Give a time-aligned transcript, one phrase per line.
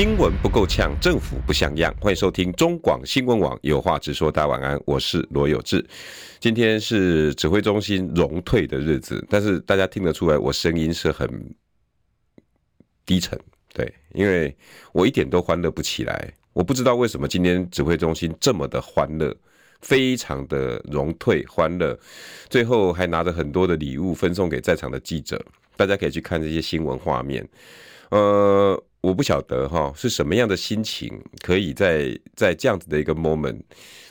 [0.00, 1.94] 新闻不够呛，政府不像样。
[2.00, 4.32] 欢迎收听中广新闻网有话直说。
[4.32, 5.86] 大家晚安，我是罗有志。
[6.38, 11.28] 今天是指挥中心荣退的日子，但是大家听得出来，我声音是很
[13.04, 13.38] 低沉。
[13.74, 14.56] 对，因为
[14.94, 16.32] 我一点都欢乐不起来。
[16.54, 19.36] 我不知道为什么今天指挥中心这么的欢乐，
[19.82, 21.94] 非常的荣退欢乐，
[22.48, 25.38] 最后还拿着很多的礼物分送给在场的记者。
[25.76, 27.46] 大家可以去看这些新闻画面。
[28.08, 28.82] 呃。
[29.00, 33.58] 我不晓得哈是什么样的心情，可以在在这样子的一个 moment，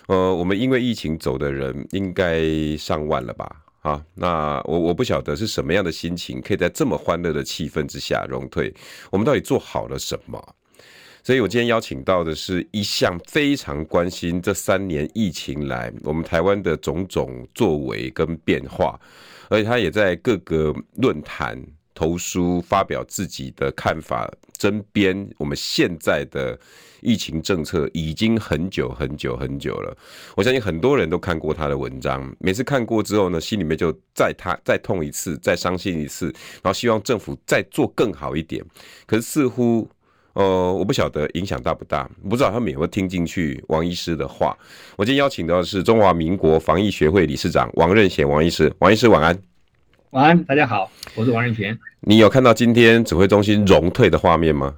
[0.08, 3.64] 呃，我们因为疫情走的人应该上万了吧？
[3.82, 8.74] 啊，那我我不晓得是什么样的心情，可以在这么欢乐的气氛之下融退。
[9.12, 10.56] 我们到底做好了什么？
[11.24, 19.00] 所以我今天邀请到的是一向非常关心这三年疫情来我们台湾的种种作为跟变化，
[19.50, 21.64] 而且他也在各个论坛。
[22.00, 26.58] 投书发表自己的看法，针砭我们现在的
[27.02, 29.94] 疫情政策已经很久很久很久了。
[30.34, 36.28] 我相信很多人都看过他的文章，每次看过之后呢，心里面就再他再痛一次，再伤心一次，
[36.64, 38.64] 然后希望政府再做更好一点。
[39.06, 39.86] 可是似乎，
[40.32, 44.58] 呃，我不晓得影响大不大，不知道他们有没有听进去王医师的话。
[44.96, 49.38] 我今天邀请到的是中华民国防疫学会理事长王任贤王医师，王医师晚安。
[50.12, 51.78] 晚安，大家好，我是王任贤。
[52.02, 54.76] 你有看到今天指挥中心融退的画面吗？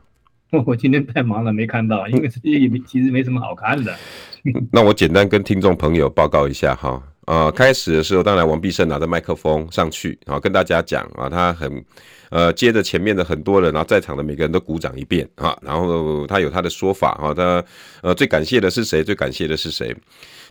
[0.66, 2.28] 我今天太忙了，没看到，因为
[2.86, 3.96] 其实没什么好看的。
[4.72, 7.02] 那我简单跟听众朋友报告一下哈。
[7.28, 11.84] 呃，开始的时候，当然王必胜拿着麦克风上去，然后跟大家讲啊，他很
[12.30, 17.64] 呃接着前面的很多人，然后在场的每个人都鼓掌一遍啊，然后他有他的说法啊，他
[18.02, 19.04] 呃最感谢的是谁？
[19.04, 19.96] 最感谢的是谁？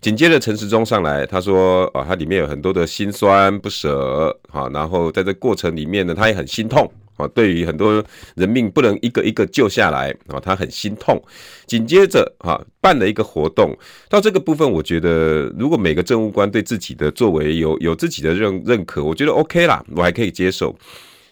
[0.00, 8.04] 紧接着陈时中上来，他说：“啊，他里面有很多的心酸不舍，好，然后在这过程里面呢，他也很心痛，啊，对于很多
[8.34, 11.22] 人命不能一个一个救下来，啊，他很心痛。
[11.66, 13.76] 紧接着，啊，办了一个活动，
[14.08, 20.76] 到这个部分，我觉得如果每个政务官对自己的作为有有自己的认认可，我觉得 OK 啦，我还可以接受。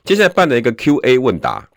[0.04, 1.68] 接下来办了一个 QA 问答，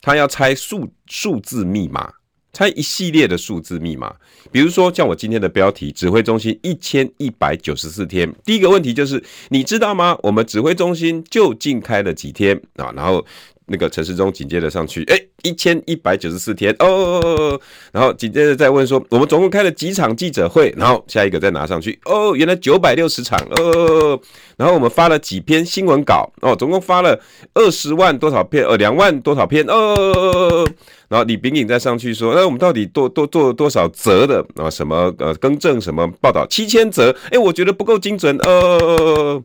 [0.00, 2.12] 他要猜数数字密码。”
[2.54, 4.14] 猜一系列的数字密码，
[4.50, 10.16] 比如说像我今天的标题“指挥中心一千一百九十四天”，第一个问题就是你知道吗？
[10.22, 12.90] 我们指挥中心就近开了几天啊？
[12.96, 13.26] 然后。
[13.66, 17.58] 那个陈时中紧接着上去，哎，一千一百九十四天哦，
[17.92, 20.74] 然后紧接着再问说，我们总共开了几场记者会？
[20.76, 24.20] 然后下一个再拿上去，哦，原来九百六十场哦，
[24.58, 27.18] 然后我们发了几篇新闻稿哦，总共发了
[27.54, 30.68] 二十万多少篇，呃，两万多少篇哦，
[31.08, 34.68] 然后李秉颖再上去说，那我们到底多多做多少则的啊？
[34.68, 36.46] 什么呃更正什么报道？
[36.48, 39.42] 七千则，哎，我觉得不够精准哦，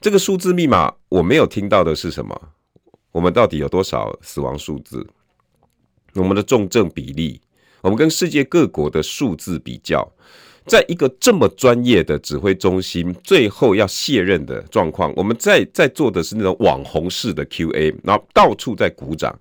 [0.00, 2.38] 这个数字密码我没有听到的是什么？
[3.12, 5.06] 我们到底有多少死亡数字？
[6.14, 7.40] 我们的重症比例，
[7.80, 10.06] 我们跟世界各国的数字比较，
[10.66, 19.34] 在一个这么专业的指挥中心最后要卸任的状况，我们在在做的是那种网红式的 QA，然后到处在鼓掌，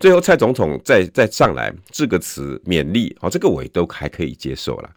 [0.00, 4.90] 最后蔡总统再再上来致个词勉励，好，这个我也都还可以接受了。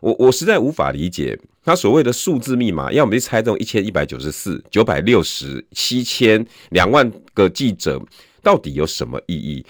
[0.00, 8.00] 我我实在无法理解他所谓的数字密码，要我们去猜中一千一百九十四、九百六十、七千、两万个记者
[8.42, 9.64] 到底有什么意义？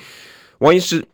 [0.59, 1.05] 万一是，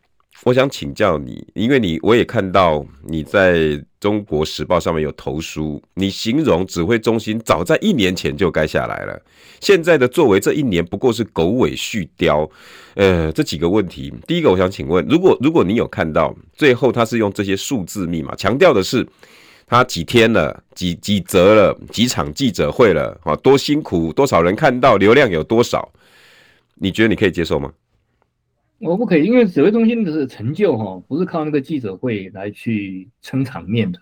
[0.45, 9.17] 我想请教你，因为你我也看到你在中国时报上面有投书，你形容指挥中心早在一年前就该下来了，
[9.61, 12.49] 现在的作为这一年不过是狗尾续貂。
[12.95, 19.07] 呃，这几个问题，第一个我想请问，如果如果你有看到最后他是用这些数字密码，强调的是
[19.65, 25.89] 他几天了，几几则了，几场记者会了，啊，多辛苦，多少人看到，流量有多少，
[26.75, 27.71] 你觉得你可以接受吗？
[28.83, 33.99] 我不可以，因为指挥中心的成就哈，不是靠那个记者会来去撑场面的，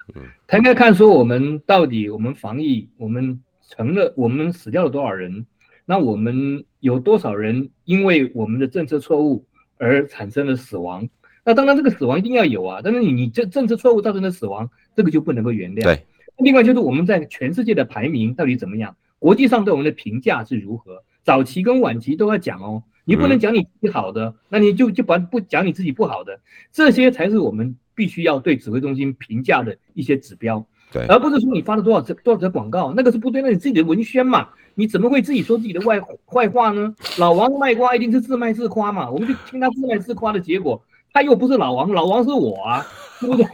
[0.47, 3.39] 他应该看说我们到底我们防疫，我们
[3.69, 5.45] 成了，我们死掉了多少人。
[5.85, 9.45] 那我们有多少人因为我们的政策错误
[9.77, 11.07] 而产生了死亡？
[11.43, 12.81] 那当然，这个死亡一定要有啊。
[12.83, 15.83] 但是你你这政策错误造成的死亡，这个就不能够原谅。
[15.83, 16.05] 对。
[16.37, 18.95] 另外就是我们在全世界的排名到底怎么样？
[19.19, 21.03] 国际上对我们的评价是如何？
[21.23, 22.83] 早期跟晚期都要讲哦。
[23.05, 26.39] 你不能讲你自己好的，那你就就把不讲你自己不好的，
[26.71, 30.65] 这些才是我们必须要对指挥中心评价的一些指标。
[30.93, 36.93] 对，而不是说你发了多少则多少则广告，那个是不对，那你自己的文宣嘛，你怎么会自己说自己的坏坏话呢？
[37.17, 40.83] 老王卖瓜一定是自卖自夸嘛，我们就听他自卖自夸的结果，
[41.13, 42.85] 他又不是老王，老王是我啊，
[43.21, 43.45] 对不对？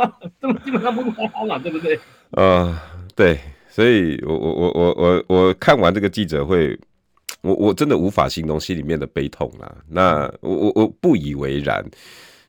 [0.40, 1.98] 这么基本上不是他嘛，对不对？
[2.32, 2.78] 呃，
[3.16, 3.38] 对，
[3.68, 6.78] 所以我我我我我我看完这个记者会。
[7.42, 9.76] 我我真的无法形容心里面的悲痛啦。
[9.88, 11.84] 那我我我不以为然。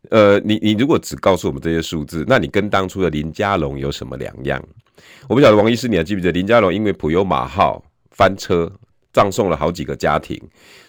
[0.10, 4.62] 呃，你你如果只告诉我们这些数字，那你跟当初的林佳龙有什么两样？
[5.30, 7.82] 我不晓得王医师你还记不记得林佳龙因为普悠马号
[8.12, 8.70] 翻车，
[9.14, 10.38] 葬送了好几个家庭。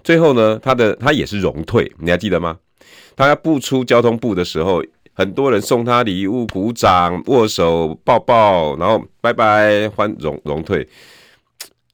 [0.03, 2.59] 最后呢，他的他也是荣退，你还记得吗？
[3.15, 10.87] 他要步出交通部的时候，很多人送他礼物、鼓掌、握手、抱抱，然后拜拜，欢荣荣退。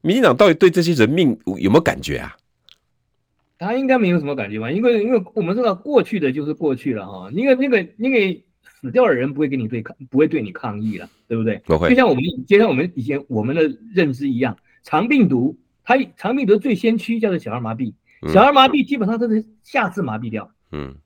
[0.02, 2.36] 民进党到底对这些人命有没有感觉啊？
[3.58, 4.70] 他应该没有什么感觉吧？
[4.70, 7.30] 因为因为我们知道过去的就是过去了哈。
[7.32, 11.60] 因为那个那个死掉的人不会跟你对抗，不会对你抗议了，对不对？
[11.66, 11.90] 不会。
[11.90, 13.62] 就像我们就像我们以前我们的
[13.94, 17.92] 认知一样，肠病毒它肠病毒最先驱叫做小儿麻痹，
[18.32, 20.44] 小儿麻痹基本上都是下肢麻痹掉。
[20.44, 20.54] 嗯，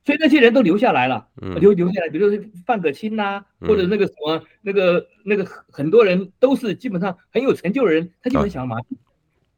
[0.05, 1.27] 所以那些人都留下来了，
[1.59, 8.97] 留留下来，比如说范可清呐，或者那个什么那个那个很多人都是基本上很有成就的人，他就很小儿麻痹。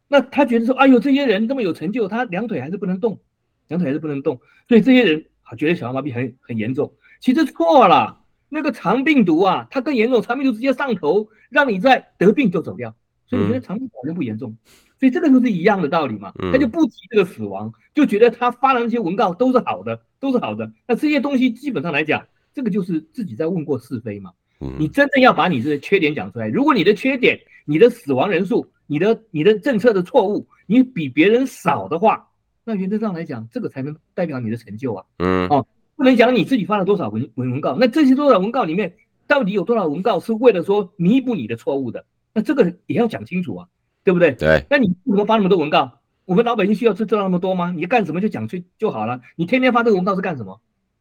[0.09, 3.21] 那他觉得说，哎呦，这些人这么有成就，他两腿还是不能动，
[3.67, 6.95] 两腿还是不能动，所以这些人啊觉得小儿麻痹很很严重。
[7.19, 12.95] 其实错了，那个肠病毒啊，它更严重，肠病毒直接上头，让你在得病就走掉。
[13.27, 14.57] 所以我觉得肠病毒好像不严重。
[14.99, 20.73] 所以这个就是一样的道理嘛，他就不提这个死亡，就觉得他发的那些文告都是好的，都是好的。
[20.87, 24.33] 那这些东西基本上来讲，这个就是自己在问过是非嘛。
[24.79, 32.27] 你真正要把你这个缺点讲出来，如果你的缺点、你的死亡人数、你的你的政策的错误，你比别人少的话，
[32.65, 35.05] 那原则上来讲，这个才能代表你的成就啊。
[35.19, 38.95] 嗯，哦，不能讲你自己发了多少文文文告，那这些多少文告里面，
[39.27, 42.07] 到底有多少文告是为了说弥补你的错误的？
[42.33, 43.69] 那这个也要讲清楚啊。
[44.07, 44.31] 对不对？
[44.35, 45.99] 对，那你为什么发那么多文告？
[46.27, 47.75] 我们老百姓需要知道那么多吗？
[47.77, 49.21] 你干什么就讲去就好了。
[49.35, 50.61] 你天天发这个文告是干什么？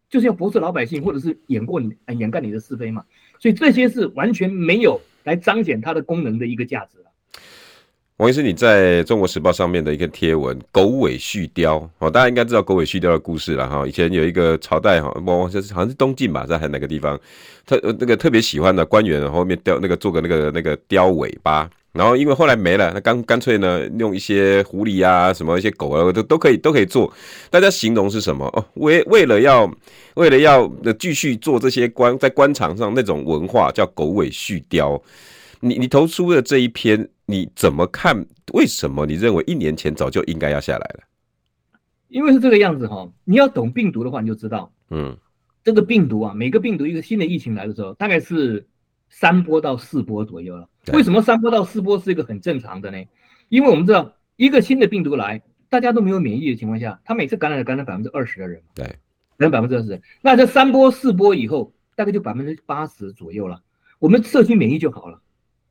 [0.10, 3.04] 就是要驳斥老百姓，或者是掩过你、掩盖你的是非嘛。
[3.40, 6.98] 所以这些是完全没有来彰显它的功能的一个价值。
[8.18, 13.86] 王医师，你在中国时报上面的一个贴文“狗尾续貂”哦，大家应该知道狗尾续貂的故事了哈。
[13.86, 17.19] 以前有一个朝代哈，我好像是好像是东晋吧，在还哪个地方，
[17.68, 21.69] 他那个特别喜欢的官员后面雕那个做个那个那个雕尾巴。
[21.95, 27.12] 然后因为后来没了，那干干脆呢，用一些狐狸啊，什么一些狗啊，都都可以都可以做。
[27.50, 28.45] 大家形容是什么？
[28.47, 29.71] 哦，为为了要
[30.15, 30.69] 为了要
[31.00, 35.01] 继续做这些官在官场上那种文化，叫狗尾续貂。
[35.62, 38.25] 你你投出的这一篇，你怎么看？
[38.53, 41.00] 为什么你认为一年前早就应该要下来了？
[42.09, 45.18] 因为是这个样子哈，你要懂病毒的话，你就知道，嗯，
[45.63, 48.68] 这个病毒啊，每个病毒一个新的疫情来的时候，大概是
[49.17, 50.67] 三波到四波左右了。
[50.91, 53.01] 为什么三波到四波是一个很正常的呢？
[53.47, 58.85] 因为我们知道，一个新的病毒来，大家都没有免疫的情况下，它每次感染了感染百分之二十的人，对，
[59.38, 60.01] 感染百分之二十。
[60.21, 63.62] 那这三波四波以后，大概就百分之八十左右了，
[64.00, 65.21] 我们社区免疫就好了，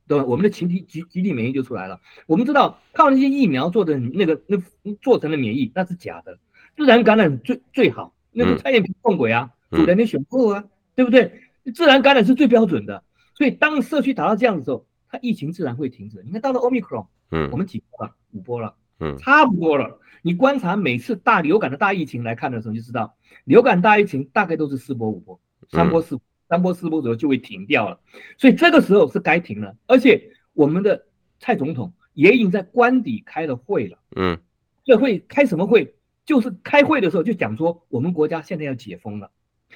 [0.07, 0.25] 对吧？
[0.25, 2.01] 我们的群体集集体免疫就出来了。
[2.25, 4.57] 我们知道靠那些疫苗做的那个那
[5.03, 6.39] 做成的免疫那是假的，
[6.75, 10.63] 自然感染最最好，那个蔡英文碰鬼啊，主人的选货啊，
[10.95, 11.43] 对不对？
[11.75, 13.03] 自然感染是最标准的。
[13.35, 16.23] 所以当社区达到这样的时候，它疫情自然会停止。
[16.25, 18.15] 你看到了 Omicron，嗯，我们几波了？
[18.31, 19.99] 五波了，嗯，差不多了。
[20.21, 25.39] 你观察每次大流感的大疫情来看的时候，就知道流感大疫情大概都是四波五波，
[25.69, 27.99] 三波四三波四波左右就会停掉了。
[28.37, 29.75] 所以这个时候是该停了。
[29.85, 31.05] 而且我们的
[31.39, 34.39] 蔡总统也已经在官邸开了会了，嗯，
[34.83, 35.95] 这会开什么会？
[36.25, 39.29] 就是开会的时候就讲说，我们国家现在要解封了，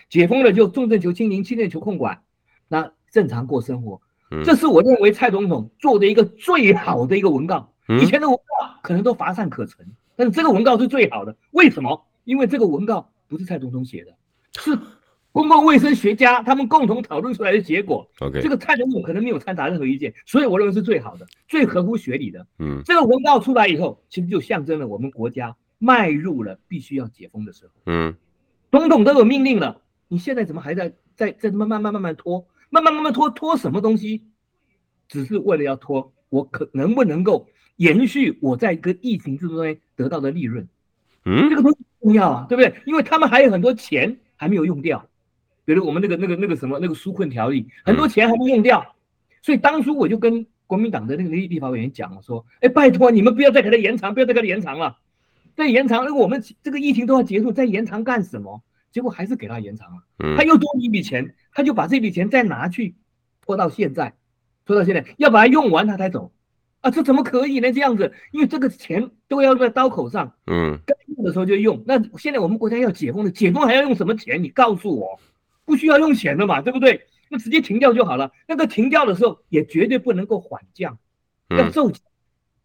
[0.09, 2.23] 解封了就重症求清零，轻症求控管，
[2.67, 3.99] 那正常过生活。
[4.43, 7.73] 这是我认为蔡总统做的一个最好的一个文告。
[7.99, 9.83] 以前的文告可能都乏善可陈，
[10.15, 11.35] 但是这个文告是最好的。
[11.51, 12.05] 为什么？
[12.25, 14.13] 因为这个文告不是蔡总统写的，
[14.61, 14.77] 是
[15.31, 18.07] 公共卫生学家他们共同讨论出来的结果。
[18.19, 22.45] OK，这个蔡总统可能没有掺杂任何意见，所以我认为是最好的，最合乎学理的。
[22.59, 27.71] 嗯，这个文告出来以后，其实就象征了我们国家迈入了必须要解封的时候。
[27.87, 28.15] 嗯，
[28.69, 32.45] 总统都有命令了，你现在怎么还在在在慢慢慢慢慢拖？
[32.69, 34.23] 慢慢慢慢拖拖什么东西，
[35.07, 36.13] 只是为了要拖。
[36.29, 37.47] 我可能不能够
[37.77, 40.67] 延续我在一个疫情之中得到的利润，
[41.25, 42.71] 嗯，这个东西重要啊，对不对？
[42.85, 45.09] 因为他们还有很多钱还没有用掉，
[45.65, 48.95] 比如我们那个那个那个什么那个纾困条例，很多钱还没用掉，
[49.41, 54.99] 所以当初我就跟国民党的那个立立法委员讲了，说，哎，拜托你们不要再给他延长，不要再给他延长了，
[55.55, 58.61] 再延长，如果我们这个疫情都要结束，再延长干什么？
[58.91, 62.95] 结果还是给他延长了，他又多一笔钱，他就把这笔钱再拿去
[63.41, 64.15] 拖到现在，
[64.65, 66.31] 拖到现在要把它用完他才走，
[66.81, 67.71] 啊，这怎么可以呢？
[67.71, 71.83] 这样子，因为这个钱都要在刀口上，嗯，该用的时候就用。
[71.85, 74.43] 那现在我们国家要解封了，解封还要用什么钱？
[74.43, 75.19] 你告诉我，
[75.65, 77.07] 不需要用钱的嘛，对不对？
[77.29, 78.31] 那直接停掉就好了。
[78.47, 80.97] 那个停掉的时候也绝对不能够缓降，
[81.49, 82.01] 要骤降。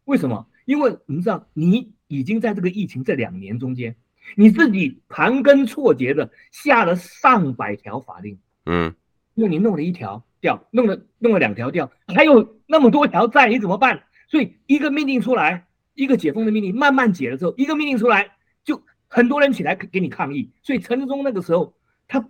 [0.05, 0.47] 为什么？
[0.65, 3.97] 因为你知道，你已经在这个疫情这两年中间，
[4.37, 8.95] 你自己盘根错节的下了上百条法令，嗯，
[9.35, 14.03] 那你弄了一条掉，弄了弄了两条掉，还有那么多条在，你怎么办？
[14.29, 18.33] 所以一个命令出来，一个解封的命令慢慢解了之后，一个命令出来，
[18.65, 20.51] 就很多人起来给你抗议。
[20.63, 21.75] 所以陈志忠那个时候，
[22.09, 22.29] 他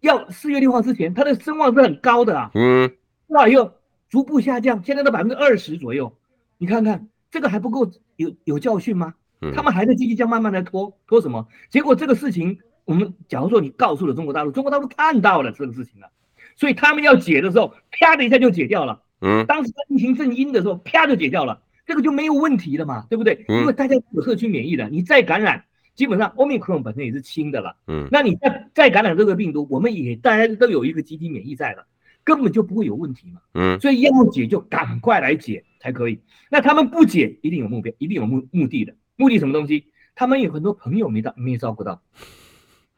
[0.00, 2.90] 要四月六号之前，他的声望是很高的啊，嗯，
[3.26, 3.74] 那又
[4.08, 6.16] 逐步下降，现在都百分之二十左右，
[6.58, 7.08] 你看看。
[7.30, 9.12] 这个还不够有有教训吗？
[9.54, 11.46] 他们还在继续这样慢慢的拖拖什么？
[11.70, 16.10] 结果这个事情，我们假如说你告诉了中国大陆，中国大陆看到了这个事情了，
[16.56, 19.02] 所以他们要解的时候，啪的一下就解掉了。
[19.20, 23.44] 嗯，当时疫情正阴的时候，啪就解掉了，这个就没有问题了嘛，对不对？
[23.48, 25.64] 因为大家有社区免疫的，你再感染，
[25.94, 27.76] 基本上 Omicron 本身也是轻的了。
[27.86, 31.86] 嗯，那你再再感染这个病毒，我们也大家都有一个集体免疫在了。
[32.24, 36.20] 根本就不会有问题嘛，嗯，所以要解就赶快来解才可以。
[36.50, 38.94] 那他们不解，一定有目标，一定有目目的的。
[39.18, 39.88] 目的什么东西？
[40.14, 42.00] 他们有很多朋友没到，没照顾到，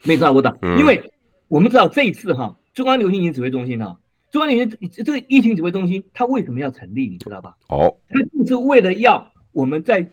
[0.04, 0.56] 没照顾到。
[0.78, 1.10] 因为
[1.48, 3.98] 我们知道这一次哈，中央流行疫情指挥中心哈，
[4.30, 7.08] 中央流行这个疫情指挥中心，它为什么要成立？
[7.08, 7.56] 你知道吧？
[7.68, 10.10] 哦，它就是为了要我们在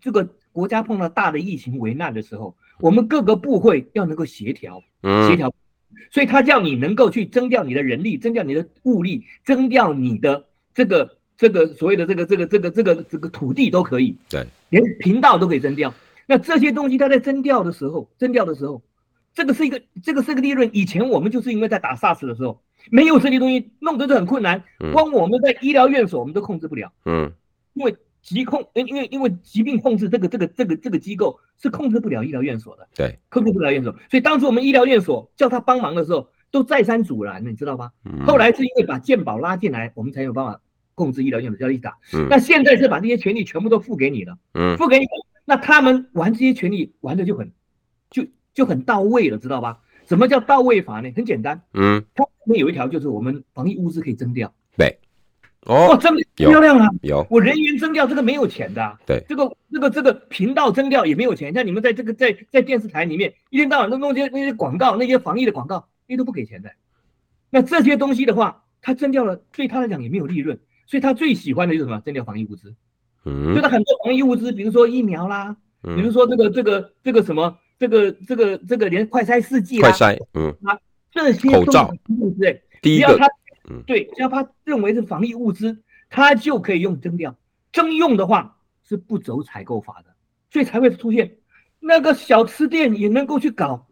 [0.00, 4.82] 这个国家碰到大的疫情危难的时候，我们各个部会要能够协调，
[5.28, 5.52] 协调。
[6.10, 15.92] 所以他叫你能够去征调你的人力，征调你的物力，征调你的这个这个所谓的这个这个这个这个这个土地都可以，对，连频道都可以征调。
[16.26, 18.80] 那这些东西它在征调的时候，征调的时候，
[19.34, 20.70] 这个是一个这个是一个利润。
[20.72, 22.60] 以前我们就是因为在打 SARS 的时候，
[22.92, 27.32] 没有这些东西，弄得都很困难，光我们在医疗院所我们都控制不了，嗯，
[27.74, 27.96] 因为。
[28.22, 37.90] 疾控，因为因为疾病控制这个这个这个这个机构是控制不了医疗院所的，对，控制不了院所，所以当时我们医疗院所叫他帮忙的时候，都再三阻拦，你知道吧？
[38.04, 38.24] 嗯。
[38.24, 40.60] 后来是因为把健保拉进来，我们才有办法
[41.02, 41.96] 控制医疗院所叫一打。
[42.14, 42.26] 嗯。
[42.30, 45.06] 那现在是把这些权利全部都付给你了，嗯，付给你，
[45.44, 47.50] 那他们玩这些权利玩的就很，
[48.10, 49.80] 就就很到位了，知道吧？
[50.06, 51.10] 什么叫到位法呢？
[51.16, 54.98] 很简单，嗯，它里面有一条就是我们防疫物资可以征调，对。
[55.66, 56.88] 哦，真漂亮啊！
[57.02, 61.54] 有我人员征调这个没有钱的，对，这个这个这个频道征调也没有钱。
[61.54, 66.72] 像你们在这个在在电视台里面一天到晚都弄些那些广告，那些防疫的广告，那都不给钱的。
[67.48, 72.00] 那这些东西的话，他征调了，对他来讲也没有利润，所以他最喜欢的就是什么？
[72.00, 72.74] 征调防疫物资。
[73.24, 80.78] 嗯，就是很多防疫物资，比如说疫苗啦，比如说这个这个这个什么，这个这个这个连快筛试剂啦，快筛，嗯，啊，
[81.10, 83.18] 这些口罩物资，第一个。
[83.86, 85.78] 对，只要他认为是防疫物资，
[86.10, 87.36] 他就可以用征调。
[87.70, 90.14] 征用的话是不走采购法的，
[90.50, 91.36] 所以才会出现
[91.78, 93.86] 那个小吃店也能够去搞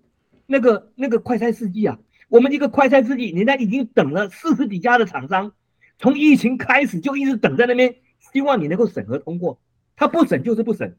[0.47, 1.99] 那个那个快筛试剂啊。
[2.28, 5.52] 我们一个快筛试剂，人家已经等了四十几家的厂商，
[6.00, 7.95] 从疫情开始就一直等在那边，
[8.33, 9.61] 希望你能够审核通过。
[9.97, 10.97] 他不审就是不审，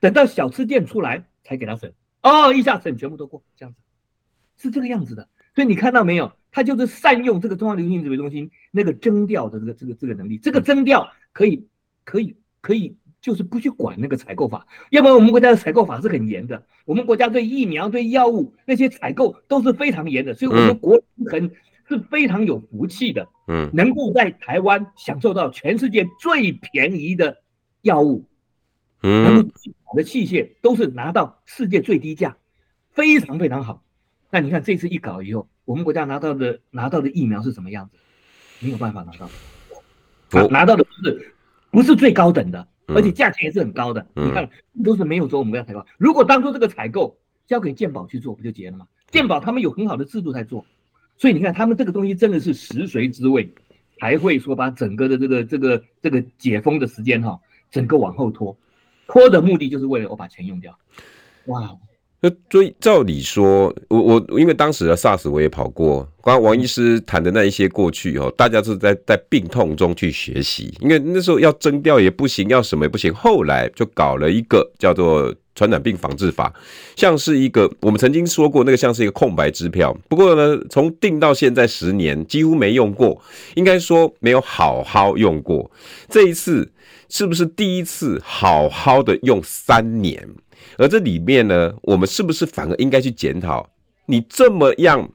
[0.00, 1.94] 等到小吃店出来才给他审。
[2.22, 3.80] 哦，一下审全部都过，这样子
[4.56, 5.28] 是这个样子的。
[5.54, 6.32] 所以你看到没有？
[6.50, 11.68] 他就是善用这个中央流行指挥中心那个征调的这个这个这个能力，这个征调可以
[12.04, 21.52] 可以可以，就是不去管那个采购法，要不然我们国家的采购法是很严的，我们国家对疫苗、对药物那些采购都是非常严的，所以我们国很
[21.92, 27.42] 是非常有福气的，嗯，能够在台湾享受到全世界最便宜的
[27.82, 28.24] 药物，
[29.02, 29.50] 嗯，
[29.84, 32.36] 好的器械都是拿到世界最低价，
[32.92, 33.82] 非常非常好。
[34.30, 35.48] 那你看这次一搞以后。
[35.64, 37.96] 我们国家拿到的拿到的疫苗是什么样子？
[38.58, 39.30] 没有办法拿到，
[40.32, 41.32] 拿拿到的不是
[41.70, 44.04] 不是最高等的，而且价钱也是很高的。
[44.14, 44.50] 你看，
[44.82, 45.86] 都是没有做我们国家采购。
[45.98, 48.88] 如果当初这个采购交给健保去做，不就结了吗？
[49.12, 50.66] 健保他们有很好的制度在做，
[51.22, 53.48] 所以你看他们这个东西真的是食髓知味，
[54.00, 57.38] 还会说把整个的这个这个这个解封的时间哈，
[57.70, 58.58] 整个往后拖，
[59.06, 60.76] 拖的目的就是为了我把钱用掉。
[61.46, 61.78] 哇！
[62.24, 76.54] 那所以照理说，我我因为当时的 SARS 我也跑过，刚刚王医师谈的那一些过去哦，大家是在在病痛中去学习，因为那时候要征调也不行，要什么也不行，后来就搞了一个叫做传染病防治法，
[76.94, 83.20] 像是一个我们曾经说过那个像是一个空白支票，不过呢，从定到现在十年几乎没用过，
[83.56, 85.68] 应该说没有好好用过，
[86.08, 86.70] 这一次
[87.08, 90.28] 是不是第一次好好的用三年？
[90.78, 93.68] 而这里面呢，我们是不是反而应该去检讨？
[94.06, 95.08] 你这么样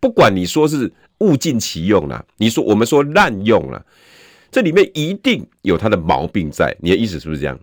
[0.00, 3.84] 不管你说是物尽其用了，你说我们说滥用了，
[4.50, 6.74] 这里面一定有它的毛病在。
[6.80, 7.58] 你的意思是不是这样？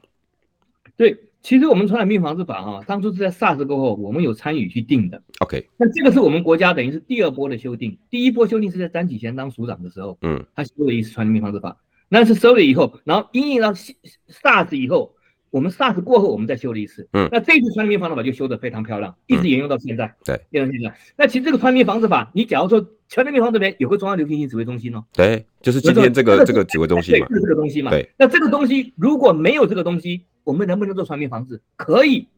[0.95, 5.21] 对，其实我们传染病防治法哈，当初是在 SARS 过后，我们有参与去定的。
[5.39, 15.15] OK，那这个是我们国家等于是第二波的修订，第一波修订是在詹启贤当署长的时候，嗯，他修了一次传染病防治法，那是收了以后，然后因应到 SARS 以后。
[15.51, 17.07] 我们 SARS 过后，我们再修了一次。
[17.11, 20.05] 嗯，那这一次传染病防治法就修得非常漂亮，一直沿用到现在。
[20.05, 20.97] 嗯、对，沿用到现在。
[21.17, 22.79] 那其实这个传染病防治法，你假如说
[23.09, 25.03] 传染病防治边有个中央流行性指挥中心哦。
[25.11, 27.27] 对，就是今天这个这个指挥中心嘛。
[27.27, 27.91] 对，是这个东西嘛。
[27.91, 28.09] 对。
[28.17, 31.61] 那这个东西如果没有这个东西，我们能不能做传染病防治？
[31.75, 32.29] 可以，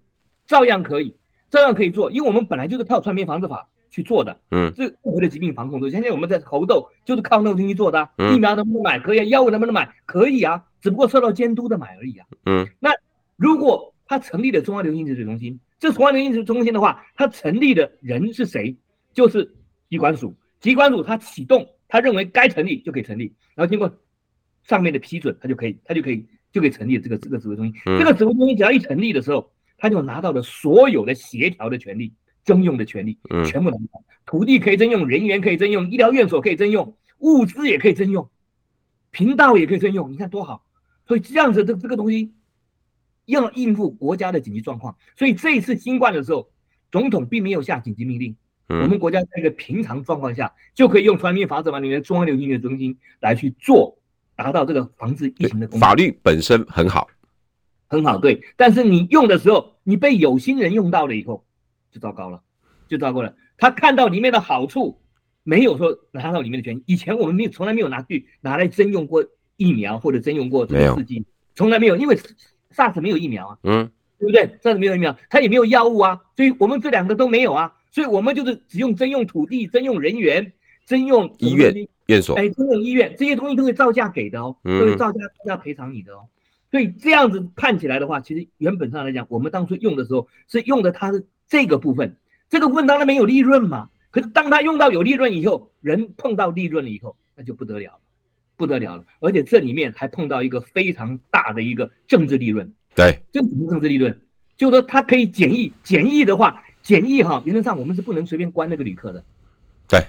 [0.47, 1.15] 照样可以，
[1.51, 4.39] 照样可以做，因为我们本来就是靠传染病防治法去做的。
[4.49, 4.73] 嗯。
[4.75, 8.09] 这任何的疾病防控都，现在我们在猴痘就是靠那个东西做的。
[8.17, 8.35] 嗯。
[8.35, 8.97] 疫苗能不能买？
[8.97, 9.23] 可以啊。
[9.25, 9.93] 药物能不能买？
[10.07, 10.63] 可以啊。
[10.83, 12.27] 只不过受到监督的买而已啊。
[12.45, 12.67] 嗯。
[12.79, 12.91] 那。
[13.35, 18.77] 如果他成立了中央流行病指挥中心，这中央流行病指挥中心的话，他成立的人是谁？
[19.11, 19.55] 就是
[19.89, 20.35] 疾管署。
[20.59, 23.91] 疾管署他启动，他认为该成立就可以成立，然后经过
[24.63, 27.73] 上面的批准，他就可以，他就可以就可以成立这个这个指挥中心。
[27.97, 32.13] 这个指挥中心只要一成立的时候，他就拿到了所有的协调的权利、
[32.45, 34.03] 征用的权利，全部拿到。
[34.27, 38.29] 土地可以征用，人员可以征用，医疗院所可以征用，物资也可以征用，
[39.09, 40.11] 频道也可以征用。
[40.11, 40.63] 你看多好！
[41.07, 42.33] 所以这样子，这这个东西。
[43.25, 46.51] 要应付国家的紧急状况，所以这一次新冠的时候，
[46.91, 48.35] 总统并没有下紧急命令。
[48.67, 53.97] 嗯，我们国家在一个平常状况下，就可以用传染病防治法里面的中央流行病中心来去做，
[54.35, 55.79] 达到这个防治疫情的功能。
[55.79, 57.07] 法律本身很好，
[57.87, 58.43] 很好，对。
[58.57, 61.45] 但是你用的时候，你被有心人用到了以后，
[61.93, 62.43] 就糟糕了，
[62.89, 63.33] 就糟糕了。
[63.57, 64.99] 他看到里面的好处，
[65.43, 66.83] 没有说拿到里面的权益。
[66.87, 69.23] 以前我们没有，从来没有拿去拿来征用过
[69.57, 72.17] 疫苗或者征用过这个试剂，从来没有，因为。
[72.75, 80.53] SARS 没有疫苗啊，嗯，对不对？SARS 没有疫苗，它也没有药物啊，所以我们这两个都没有啊，所以我们就是只用征用土地、征用人员、
[80.87, 86.25] 征用医院、院所，哎，征用医院这些东西都会造价给的哦，都会造价要赔偿你的哦。
[86.71, 92.17] 所以这样子判起来的话，其实原本上来讲，我们当初用的时候是用的它的这个部分，
[92.49, 93.91] 这个部分当然没有利润嘛。
[94.09, 97.99] 可是当他用到有利润以后，人碰到利润了以后，那就不得了了。
[98.55, 102.73] 不得了了，而且这里面还碰到一个非常大的一个政治利润。
[102.95, 104.19] 对，这什么政治利润？
[104.55, 109.23] 就是说它可以检疫，检疫的话，检疫哈，原则上我们是不能随便关那个旅客的。
[109.87, 110.05] 对，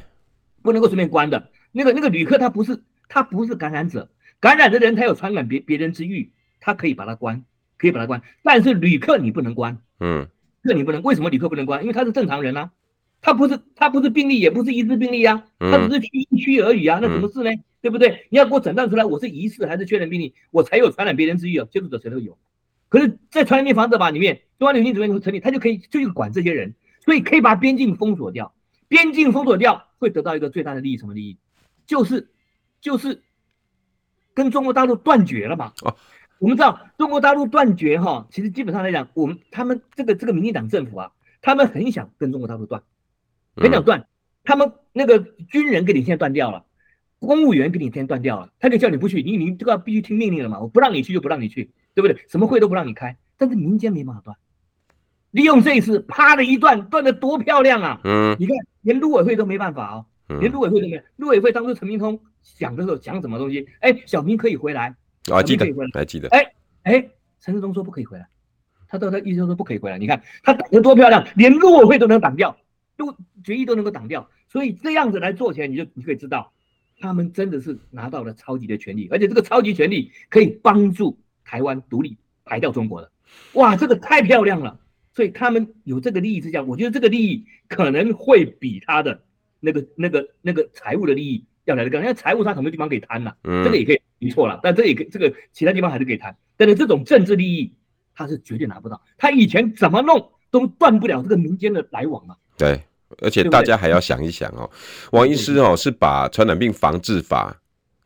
[0.63, 1.51] 不能够随便关的。
[1.73, 6.31] 那个那个旅客他不是他不是感染者，感染的人他有传染别别人之欲，
[6.61, 7.45] 他可以把他关，
[7.79, 8.23] 可以把他关。
[8.43, 10.29] 但是旅客你不能关，嗯，
[10.63, 11.03] 这你不能。
[11.03, 11.81] 为什么旅客不能关？
[11.81, 12.71] 因为他是正常人啊，
[13.23, 17.51] 他不是他不是病例，也不是疑似病例啊，他只是区区而已啊，那什么事呢？
[17.85, 18.27] 对不对？
[18.31, 21.69] 你要给我诊断出来我是疑似还是确诊病例，我才有传染别人之虞啊。
[21.71, 22.39] 接触者谁都有。
[22.89, 28.55] 可是，在传染病防治法里面，中央流行病指挥中心成立，他就可以就去管这些人，所以可以把边境封锁掉。
[28.89, 31.37] 边境封锁掉会得到一个最大的利益，什么利益？
[31.87, 32.31] 就是
[32.81, 33.23] 就是
[34.33, 35.75] 跟中国大陆断绝了嘛。
[35.83, 35.95] 哦，
[36.39, 42.83] 我们知道中国大陆断绝哈，其实基本上来讲，我们他们这个这个民进党政府啊，他们很想跟中国大陆断，
[43.57, 44.09] 很想断。
[44.43, 46.65] 他们那个军人跟你现在断掉了。
[47.25, 52.17] 公务员给你先断掉了，他就叫你不去，你你这个必须听命令了嘛，我不让你去就不让你去，对不对？
[52.29, 54.37] 什么会都不让你开，但是民间没办法断，
[55.31, 58.01] 利用这一次，啪的一断，断的多漂亮啊！
[58.05, 60.07] 嗯，你看连陆委会都没办法哦，
[60.41, 62.21] 连陆委会都没有，陆委会当初陈明通
[62.57, 63.67] 讲的时候讲什么东西？
[63.81, 64.95] 哎，小明可以回来，
[65.33, 66.53] 啊，记得，还记得，哎
[66.85, 67.09] 哎，
[67.41, 68.29] 陈世忠说不可以回来，
[68.87, 72.57] 他到他意思说不可以回来，你看他挡的多漂亮，连陆委会都能挡掉，
[72.97, 76.53] 都决议都能够挡掉，所以这样子来做起来，你就你可以知道。
[77.01, 83.11] 他们真的是拿到了超级的权利，而且这个超级权利可以帮助台湾独立排掉中国的，
[83.55, 84.81] 哇，这个太漂亮了！
[85.13, 89.23] 所以他们有这个利益之下，我觉得这个利益可能会比他的
[89.61, 92.01] 那个、那个、那个财务的利益要来得更。
[92.01, 96.37] 因为财务他很多地方可以贪呐，这个也可以没错了，但这也可以这个其他地方还是可以贪。
[96.57, 97.73] 但是这种政治利益，
[98.15, 99.03] 他是绝对拿不到。
[99.19, 102.37] 他以前怎么弄都断不了这个民间的来往嘛。
[102.57, 102.81] 对。
[103.21, 104.69] 而且大家还要想一想哦，
[105.13, 107.57] 王医师哦是把传染病防治法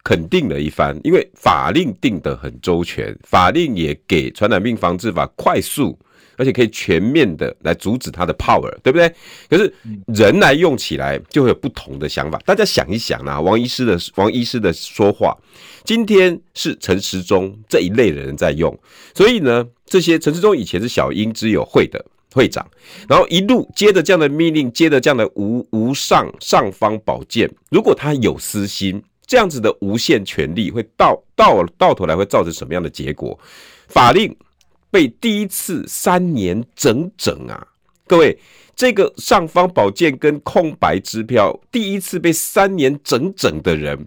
[0.05, 5.99] 肯定了一番，因为法令定得很周全，法令也给传染病防治法快速
[6.37, 9.13] 而且可以全面的来阻止它的 power，对不对？
[9.51, 9.75] 可是
[10.07, 12.39] 人来用起来就会有不同的想法。
[12.47, 15.37] 大家想一想啊，王医师的王医师的说话，
[15.85, 18.79] 今天是陈时中这一类的人在用，
[19.15, 22.05] 所以呢，这些陈时中以前是小英之友会的。
[22.39, 22.65] 会长，
[23.09, 27.51] 然后一路接着这样的命令，接着这样的无无上尚方宝剑。
[27.69, 33.37] 如果他有私心，这样子的无限权力会到到到头来会造成什么样的结果？
[33.89, 34.35] 法令
[34.89, 37.67] 被第一次三年整整啊
[38.07, 38.39] 各位，
[38.75, 44.07] 这个尚方宝剑跟空白支票，第一次被三年整整的人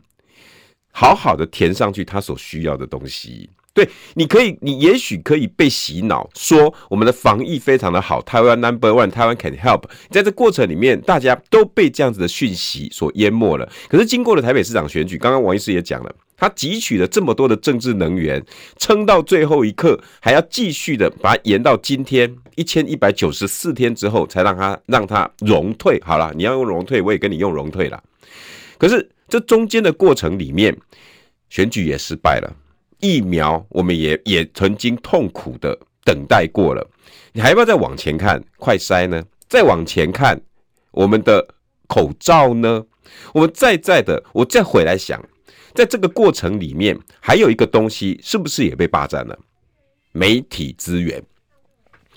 [0.91, 3.50] 好好的填上去他所需要的东西。
[3.74, 9.84] 对，你可以，你也许可以被洗脑，说我们的防疫非常的好，台湾 number one，台湾 can help。
[10.10, 13.72] 在这过程里面，大家都被这样子的讯息所淹没了。
[13.88, 18.44] 可是经过了台北市长选举，刚刚王医师也讲了，他汲取了这么多的政治能源，
[18.76, 25.98] 撑到最后一刻，还要继续的把它延到今天一千一百九十四天之后，才让他让他融退。
[26.04, 28.04] 好了，你要用融退，我也跟你用融退了。
[28.78, 30.78] 可是这中间的过程里面，
[31.50, 32.54] 选举也失败了。
[33.02, 36.90] 疫苗，我们也也曾经痛苦的等待过了，
[37.34, 38.42] 你还要不要再往前看？
[38.58, 39.24] 快筛呢？
[39.50, 40.40] 再往前看，
[40.92, 41.46] 我们的
[41.88, 42.86] 口罩呢？
[43.34, 45.22] 我们再再的，我再回来想，
[45.74, 49.38] 在这个过程里面，还有一个东西，是不是也被霸占了？
[50.14, 51.22] 媒体资源。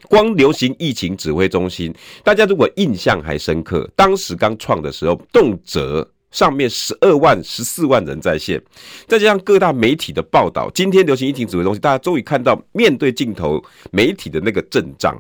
[0.09, 1.93] 光流行疫情指挥中心，
[2.23, 6.07] 大家如果印象还深刻，当时刚创的时候，动辄。
[6.35, 8.61] 上面十二万、十四万人在线，
[9.07, 15.17] 再加上各大媒体的报道，今天流行疫情指挥中心，大家终于看到面对镜头媒体的那个阵仗，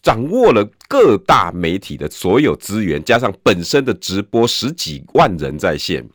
[0.00, 6.08] 掌握了各大媒体的所有资源，加上本身的直播十几万人在线，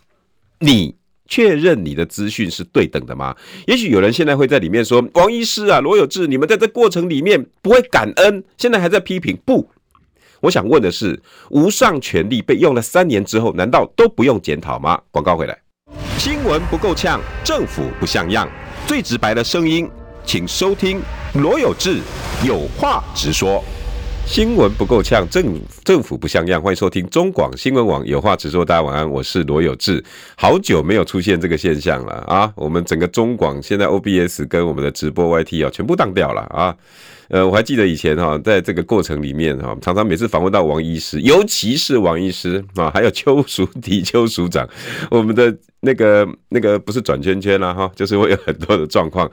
[0.60, 0.96] 你
[1.28, 3.36] 确认你的资讯是对等的吗？
[3.68, 9.70] 也许有人现在会在里面说：“王医师啊，罗有志，你们在这过程里面不会感恩，现在还在批评。”不。
[10.44, 11.18] 我想问的是，
[11.52, 15.00] 无上权力被用了三年之后，难道都不用检讨吗？
[15.10, 15.58] 广告回来，
[16.18, 18.46] 新闻不够呛，政府不像样，
[18.86, 19.90] 最直白的声音，
[20.26, 21.02] 请收听
[21.36, 22.02] 罗有志
[22.46, 23.64] 有话直说。
[24.26, 28.66] 新闻不够呛，政政府不像样，欢迎收听中广新闻网有话直说。
[28.66, 30.04] 大家晚安，我是罗有志，
[30.36, 32.52] 好久没有出现这个现象了啊！
[32.56, 36.76] 我们整个中广现在 OBS 跟我们的直播 YT 啊，全部当掉了啊！
[37.30, 44.68] 呃，我还记得以前哈，在这个过程里面哈，常常每次访问到王医师，尤其是王医师啊，还有邱淑媞邱署长，
[45.12, 49.30] 我们的那个那个不是转圈圈啦哈，就是会有很多的状况，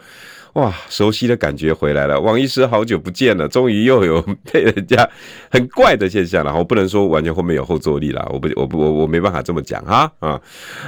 [0.54, 2.20] 哇，熟悉的感觉回来了。
[2.20, 5.08] 王医师好久不见了，终于又有被人家
[5.50, 6.52] 很怪的现象了。
[6.54, 10.40] 我不能说完全后面有后坐力了，我不我不我我没办法这么讲哈啊，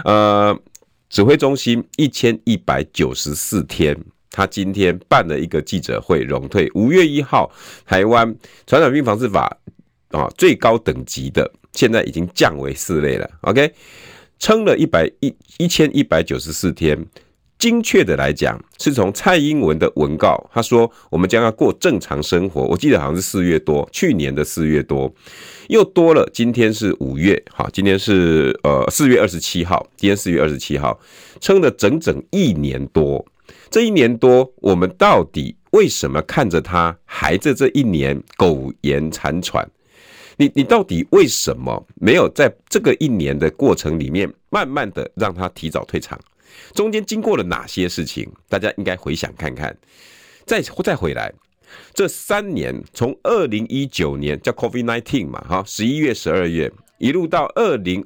[0.04, 0.58] 呃，
[1.08, 3.96] 指挥中心一千一百九十四天。
[4.34, 6.66] 他今天办了一个记者会，荣退。
[6.74, 7.52] 五月一号，
[7.84, 8.34] 台湾
[8.66, 9.54] 传染病防治法
[10.08, 13.30] 啊，最高等级的现在已经降为四类了。
[13.42, 13.70] OK，
[14.38, 16.98] 撑了一百一一千一百九十四天。
[17.62, 22.62] 精确的来讲，是从蔡英文的文告，他说我们将要过正常生活。
[22.62, 25.14] 我记得好像是四月多，去年的四月多，
[25.68, 26.28] 又多了。
[26.32, 30.98] 今天是五月，好，今天是呃四月二十七号，今天四月二十七号，
[31.40, 33.24] 撑了整整一年多。
[33.70, 39.64] 这一年多，我们到底为什么看着他还在这一年苟延残喘？
[40.36, 46.18] 你你到底为什么没有在这个一年的过程里面，慢慢的让他提早退场？
[46.74, 48.30] 中间经过了哪些事情？
[48.48, 49.76] 大家应该回想看看。
[50.46, 51.32] 再再回来，
[51.94, 58.04] 这三年从二零一九年叫 COVID-19 嘛，哈，十一月、十二月，一路到二零。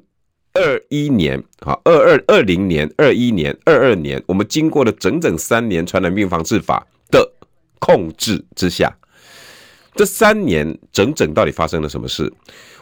[0.53, 7.31] 二一年，哈，二二二零年、二一年、二二年，我们经过了整整三年传染病防治法的
[7.77, 8.91] 控制之下，
[9.93, 12.33] 这三年整整到底发生了什么事？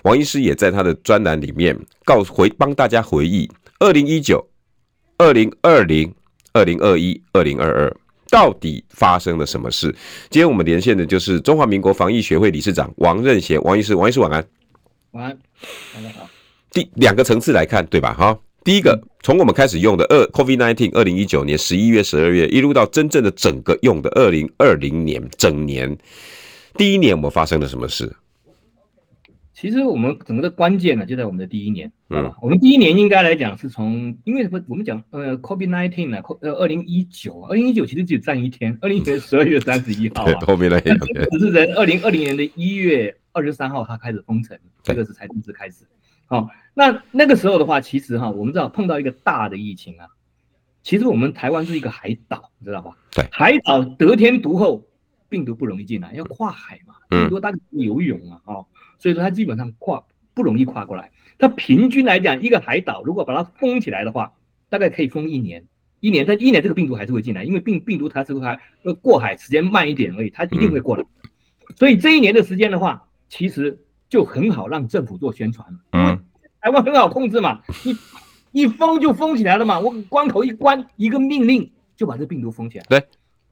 [0.04, 4.47] 王医师也在他的专栏里面告回帮大家回忆：二零一九、
[5.17, 6.13] 二零二零、
[6.51, 7.97] 二零二一、二零二二，
[8.30, 9.93] 到底发生了什么事？
[10.30, 14.45] 今天我们连线的就是中华民国防疫学会理事长王任贤王医师，王医师晚安。
[15.12, 15.38] 晚安，
[15.93, 16.30] 大家好。
[16.71, 18.13] 第两个层次来看，对吧？
[18.13, 25.97] 哈，第一个从我们开始用的二 COVID-19，二零一九年十一月、十二月，一路到真正的整个用的二零二零年整年，
[26.75, 28.13] 第一年我们发生了什么事？
[29.65, 31.91] 其实我们整个的关键呢，就在我们的第一年。
[32.10, 34.63] 嗯，我们第一年应该来讲是从，因为什么？
[34.67, 40.82] 我们讲呃 COVID-19 呢，呃二零一九，二零一九其实只占一天， 二零一九年十二月三十一号啊，后面那一
[41.32, 45.88] 只是在二零二零年的一月二十三号，它开始封城，这个是才正式开始。
[46.28, 46.47] 好。
[46.78, 50.10] 那那个时候的话，其实哈，我们知道碰到一个大的疫情啊，
[50.84, 52.91] 其实我们台湾是一个海岛，你知道吧？
[53.12, 54.86] 对，海岛得天独厚，
[55.30, 58.65] 病毒不容易进来，要跨海嘛，很多大家游泳啊，哦，
[58.99, 60.03] 所以说它基本上跨
[60.34, 61.12] 不容易跨过来。
[61.38, 64.34] 它平均来讲，一个海岛如果把它封起来的话，
[64.69, 65.65] 大概可以封一年，
[65.99, 68.45] 一年，但一年这个病毒还是会进来，因为病病毒它是会
[68.84, 71.03] 呃过海时间慢一点而已，它一定会过来。
[71.75, 75.67] 所以这一年的时间的话，其实就很好让政府做宣传。
[75.91, 76.23] 嗯。
[76.62, 77.62] 台湾很好控制嘛，
[78.51, 82.86] 你一封就封起来了嘛，我关口一关，一个命令就把这病毒封起来。
[82.89, 83.03] 对，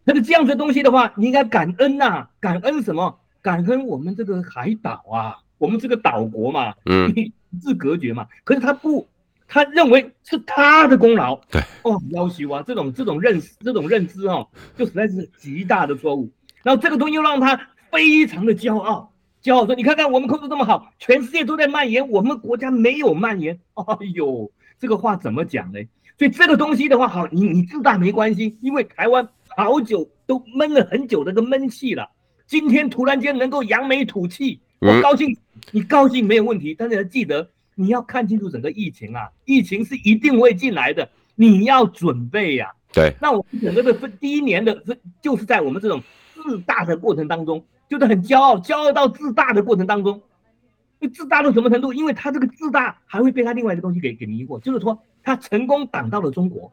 [0.04, 3.20] 那个这样子的东西的话，你应该感恩呐、啊，感恩什么？
[3.44, 8.26] 感恩我们这个海岛啊，我们这个岛国嘛，嗯，与世隔绝嘛。
[8.46, 9.06] 可是他不，
[9.50, 11.36] 他认为是他的功劳。
[11.52, 16.32] 对，哦，要求啊，这种这种认识，这种认知哦，就实在是极大的错误。
[16.64, 17.60] 然后这个东西又让他
[17.92, 19.12] 非常的骄傲，
[19.44, 25.80] 骄傲说：“你看看我们控制这么好，全世界都在蔓延，我们国家没有蔓延。”哎呦，这个话怎么讲呢？
[26.18, 29.28] 所以这个东西的话，好，你你自大没关系，因为台湾
[29.58, 32.10] 好久都闷了很久的个闷气了。
[32.54, 35.36] 今天突然间能够扬眉吐气，我高兴，
[35.72, 36.76] 你高兴没有问题。
[36.78, 42.72] 但是要记得，你要看清楚整个疫情啊，疫情是一定会进来的，你要准备呀。
[42.94, 46.00] 对，那我们整个的分第一年的分，就是在我们这种
[46.36, 50.22] 自大的过程当中，就是很骄傲，骄傲到自大的过程当中，
[51.12, 51.92] 自大到什么程度？
[51.92, 55.02] 因为他这个自大还会被他另外一个东西给给迷惑，就是说。
[55.26, 56.70] 他成功挡到了中国，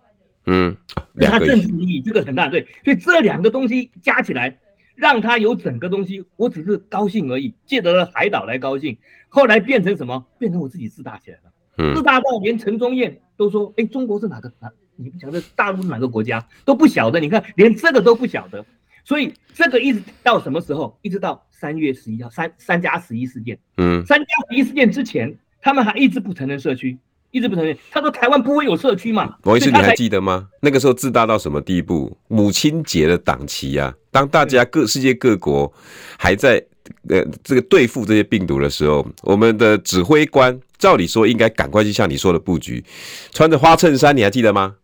[0.47, 0.77] 嗯，
[1.21, 4.59] 他政治意义这个很大，对，所以这两个东西加起来，
[5.01, 8.99] 让他有整个东西，我只是高兴而已，借得了海岛来高兴，
[9.31, 10.27] 后来变成什么？
[10.39, 14.71] 变成我自己自大起来了，嗯，自大到连陈宗彦都说，哎，中国是哪个哪？
[14.97, 18.63] 你不晓得大陆是哪个国家都不晓得，你看连这个都不晓得，
[19.03, 20.99] 所以这个一直到什么时候？
[21.01, 26.99] 一直到三月十一号三三加十一事件，嗯，三加十一事件之前，他们还一直不承认社区。
[27.31, 29.37] 一直不承认，他说台湾不会有社区嘛？
[29.45, 30.49] 王医师，你还记得吗？
[30.61, 32.17] 那个时候自大到什么地步？
[32.29, 35.73] 母亲节的档期啊，当大家各世界各国
[36.19, 36.65] 还在
[37.09, 42.85] 呃这个对付这些病毒的时候，我们的指挥官照理说应该赶快去像你说的布局，
[43.33, 44.75] 穿着花衬衫，你还记得吗？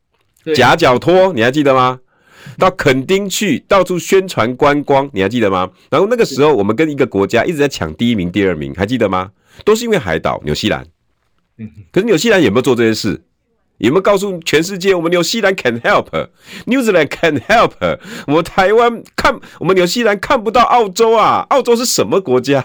[0.54, 1.98] 夹脚拖，你还记得吗？
[2.58, 5.68] 到垦丁去到处宣传观光，你还记得吗？
[5.90, 9.32] 然后那个时候我们跟一个国家一直在抢第一名、第二名，还记得吗？
[9.64, 10.86] 都是因为海岛纽西兰。
[11.92, 13.22] 可是纽西兰有没有做这些事？
[13.78, 17.72] 有没有告诉全世界我们纽西兰 can help，New Zealand can help？
[18.26, 21.46] 我们台湾看我们纽西兰看不到澳洲啊？
[21.50, 22.64] 澳洲是什么国家？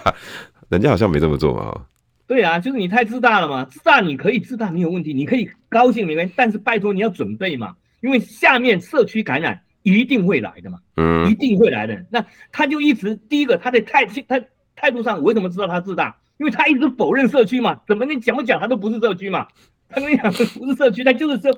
[0.69, 1.81] 人家好像没这么做啊。
[2.27, 3.65] 对啊，就是你太自大了嘛。
[3.65, 12.05] 自大你可以自大没有问题，你可以高兴没关系，但是拜托你要准备嘛，因为下面社区感染一定会来的嘛，嗯，一定会来的。
[12.09, 14.41] 那他就一直第一个他的态他
[14.77, 16.15] 态度上，我为什么知道他自大？
[16.41, 19.47] 因为他一直否认社区嘛，怎么你讲不讲他都不是社区嘛？
[19.87, 21.55] 他跟你讲不是社区，他就是说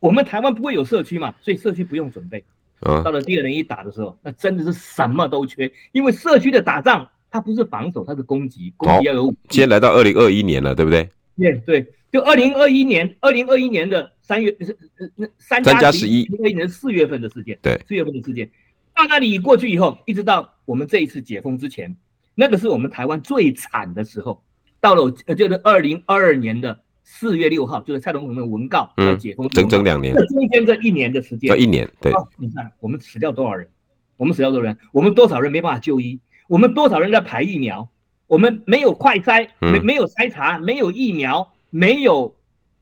[0.00, 2.44] 我们台湾不会有社区嘛，所以社区不用准备。
[2.80, 9.38] 啊，到了第二轮一打的时候，那真的是什么都缺，因为社区的打仗它不是防守，它是攻击，攻击要有武器。
[9.48, 11.08] 今天来到二零二一年了，对不对？
[11.38, 14.76] 对对，就二零二一年，二零二一年的三月是
[15.16, 18.50] 那三加十一，二零二一年四月份的事件，对，四月份的事件，
[18.94, 21.96] 到那里过去以后，一直到我们这一次解封之前。
[22.40, 24.40] 那个是我们台湾最惨的时候，
[24.80, 33.68] 到了呃，就是二零二二年的四月六号，就是蔡总统的文告要解封，整整两年，这中间这一年的时间，一年，对，你看我们死掉多少人，
[34.16, 37.88] 我们死掉多少人，我们多少人没办法就医，我们多少人在排疫苗，
[38.28, 42.36] 我们没有快筛，没没有筛查，没有疫苗，没有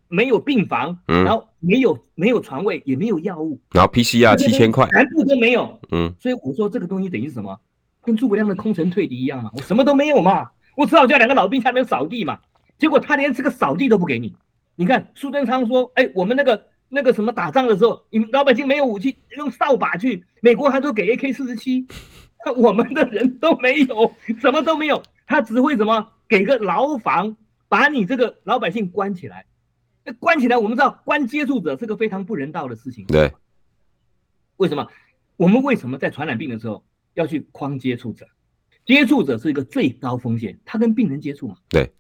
[0.08, 3.90] 没有病房，然后没有没有床位，也没有药物，然后。
[3.90, 7.58] PCR 七千块，全部都没有，嗯，所以我说这个东西等于什么？
[8.06, 12.38] 跟诸葛亮的空城退敌一样嘛，我什么都没有嘛，我只好叫两个老兵下面扫地嘛。
[12.78, 14.36] 结果他连这个扫地都不给你。
[14.76, 20.24] 你看苏贞昌说：“哎，我们那个那个什么打仗的时候，你们老百姓没有武器，用扫把去。
[20.40, 21.86] 美国还都给 AK 四十七，
[22.56, 25.02] 我们的人都没有，什么都没有。
[25.26, 27.36] 他只会什么给个牢房，
[27.68, 29.46] 把你这个老百姓关起来。
[30.04, 33.06] 那关起来，我们知道关接触者是个非常不人道的事情。
[33.06, 33.32] 对，
[34.58, 34.86] 为什么？
[35.38, 36.84] 我们为什么在传染病的时候？”
[37.16, 38.26] 要去框接触者，
[38.84, 41.90] 接触者是一个最高风险，他跟病人接触嘛，对，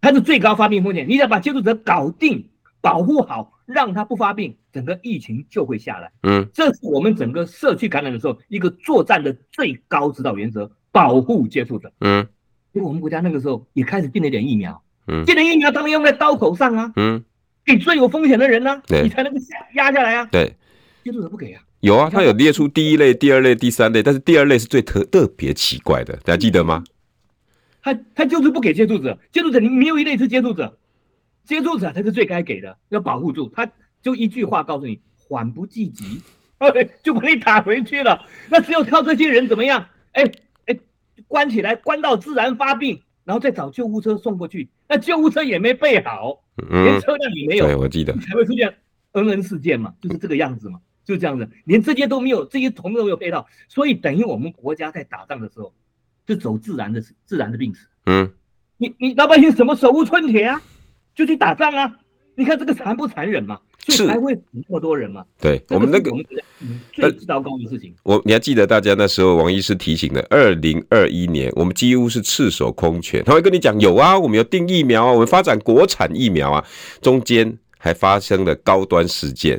[0.00, 1.06] 他是最高发病风险。
[1.08, 2.48] 你要把接触者搞定，
[2.80, 6.12] 保护好，让他不发病，整个疫情就会下来。
[6.22, 11.92] 嗯，这是我们整个社区感染的时候一个作战的最高指导原则，保护接触者。
[12.00, 12.26] 嗯，
[12.72, 17.24] 因为我们国家那个时候也开始进了一点疫苗，嗯，进了疫苗当然用在刀口上啊，嗯，
[17.64, 19.40] 给最有风险的人呢、你才能够
[19.74, 20.54] 压下来啊，对，
[21.02, 21.62] 接触者不给啊。
[21.80, 26.84] 有啊，他有列出第一类、第二类、第三类，但是第二类是最特特别奇怪的，大家记得吗？
[27.82, 30.76] 他他就是不给接触者，接触者你没有一类是接触者，
[31.44, 33.50] 接触者才是最该给的，要保护住。
[33.54, 33.70] 他
[34.02, 36.20] 就一句话告诉你，缓不济急，
[37.02, 38.26] 就把你打回去了。
[38.50, 39.86] 那只有靠这些人怎么样？
[40.12, 40.30] 哎
[40.66, 40.78] 哎，
[41.26, 44.68] 关起来，关到自然发病，然后再找救护车送过去。
[44.86, 47.64] 那救护车也没备好，连车辆也没有。
[47.64, 48.74] 对，我记得才会出现
[49.12, 50.78] 恩恩事件嘛，就是这个样子嘛。
[51.10, 55.74] 就这样子，连这些都没有，这些同都没有配套，所以等于我们国家在打仗的时候，
[56.24, 57.88] 就走自然的自然的病死。
[58.06, 58.30] 嗯，
[58.76, 60.62] 你你老百姓什么手无寸铁啊，
[61.16, 61.96] 就去打仗啊，
[62.36, 63.58] 你看这个残不残忍嘛？
[63.88, 65.24] 所以才会死那么多人嘛？
[65.40, 66.12] 对，我们那个
[66.92, 67.92] 最糟糕的事情。
[68.04, 73.24] 我你还记得大家那时候王医师提醒的，二零二一年我们几乎是赤手空拳。
[73.24, 76.64] 他会跟你讲，有啊，我们有订疫苗啊，我们发展国产疫苗啊，
[77.00, 79.58] 中间还发生了高端事件。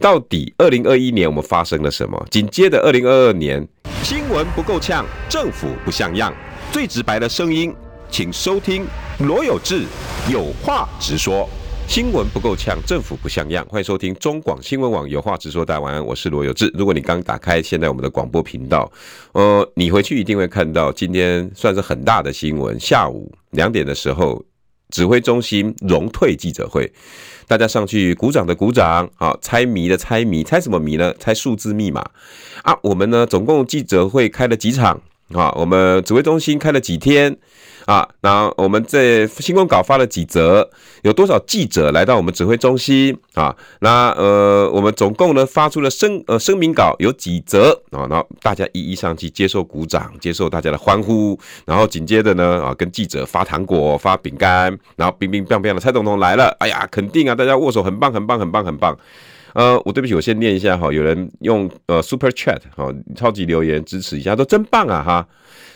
[0.00, 2.26] 到底二零二一年我们发生了什么？
[2.30, 3.64] 紧接着二零二二年，
[4.02, 6.34] 新闻不够呛，政府不像样，
[6.72, 7.72] 最直白的声音，
[8.10, 8.86] 请收听
[9.18, 9.84] 罗有志
[10.32, 11.46] 有话直说。
[11.86, 13.66] 新闻不够呛，政府不像样。
[13.68, 15.64] 欢迎收听中广新闻网，有话直说。
[15.64, 16.70] 大家晚安，我是罗有志。
[16.72, 18.88] 如果你刚打开现在我们的广播频道，
[19.32, 22.78] 呃，你回去一定会看到今天算是很大的新闻。
[22.78, 24.40] 下午两点的时候，
[24.90, 26.92] 指挥中心荣退记者会，
[27.46, 31.14] 大家上去鼓掌的鼓掌，好，猜谜的猜谜，猜什么谜呢？
[31.18, 32.04] 猜数字密码
[32.62, 32.76] 啊！
[32.82, 35.00] 我们呢，总共记者会开了几场
[35.34, 35.52] 啊？
[35.56, 37.36] 我们指挥中心开了几天？
[37.86, 40.68] 啊，那我们这新闻稿发了几则？
[41.02, 43.16] 有多少记者来到我们指挥中心？
[43.34, 47.72] 啊，那呃，我们总共呢发出了声呃声明稿有几则？
[47.90, 58.96] 啊，然后大家一一上去接受鼓掌，接受大家的欢呼，然后紧接着呢啊，跟记者发糖果、发饼干，然后冰冰冰冰的蔡总统来了，哎呀，肯定啊，大家握手很棒，很棒，很棒，很棒。
[59.54, 65.28] 呃，我对不起，我先念一下哈，有人用呃 Super Chat 哈超级留言支持一下，都真棒啊哈。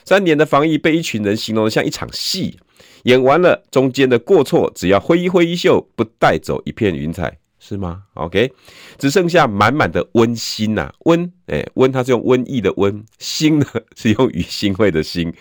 [0.05, 2.59] 三年的防疫被一群人形容得像一场戏，
[3.05, 8.53] 演完了中间的过错，只要挥一挥衣袖，不带走一片云彩，是吗？OK，
[8.99, 15.33] 只剩下满满的温馨呐，温，哎，温，它是用瘟疫的温，馨呢 是用于欣慰的心。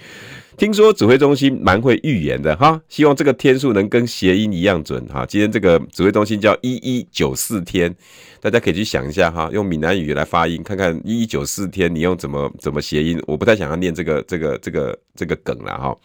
[0.56, 5.26] 听说指挥中心蛮会预言的哈，希望这个天数能跟谐音一样准哈。
[5.26, 7.94] 今天这个指挥中心叫一一九四天，
[8.40, 13.20] 大家可以去想一下哈，用闽南语来发音，看看一一九四天你用怎么怎么谐音。
[13.26, 15.96] 我不太想要念这个这个这个这个梗了哈。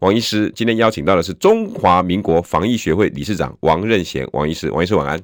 [0.00, 5.20] 王医师今天邀请到的是中华民国防疫学会理事长王任贤，王医师，王医师晚安。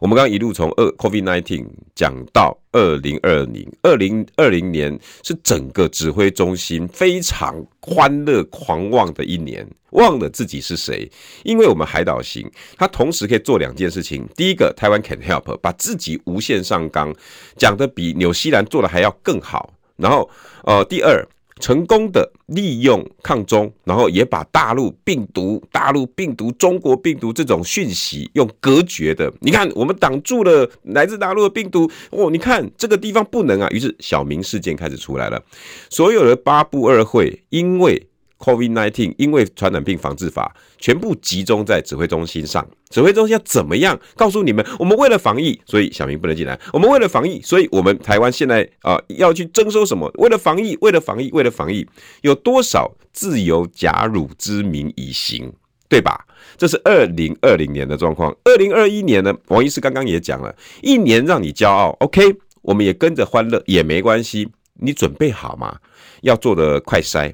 [0.00, 11.10] 我们刚刚一路从二 COVID nineteen 讲到二零二零，二零二零年是整个指挥中心非常欢乐狂妄的一年，忘了自己是谁，
[11.42, 14.26] 因为我们海岛型，它同时可以做两件事情。
[14.34, 17.14] 第一个，台湾 can help，把自己无限上纲，
[17.56, 19.72] 讲得比纽西兰做的还要更好。
[19.96, 20.28] 然后，
[20.64, 21.22] 呃，第二。
[21.64, 29.32] 成功的利用抗中，然后也把大陆病毒、大陆病毒、中国病毒这种讯息用隔绝的。
[29.40, 32.30] 你看，我们挡住了来自大陆的病毒哦。
[32.30, 35.42] 你看这个地方不能啊，于是小明事件开始出来了。
[35.88, 38.06] 所有的八部二会，因为。
[38.44, 44.64] COVID-19，因为传染病防治法全部集中在指挥中心上，指挥中心要怎么样告诉你们？
[44.78, 46.60] 我们为了防疫，所以小明不能进来。
[46.70, 50.10] 我们为了防疫，所以我们台湾现在啊、要去征收什么？
[50.16, 51.88] 为了防疫，为了防疫，为了防疫，
[52.20, 55.50] 有多少自由假汝之名以行，
[55.88, 56.26] 对吧？
[56.58, 58.36] 这是二零二零年的状况。
[58.44, 59.34] 二零二一年呢？
[59.48, 64.46] 王医师刚刚也讲了，一年让你骄傲，OK，我们也跟着欢乐也没关系。
[64.74, 65.78] 你准备好吗？
[66.20, 67.32] 要做的快筛。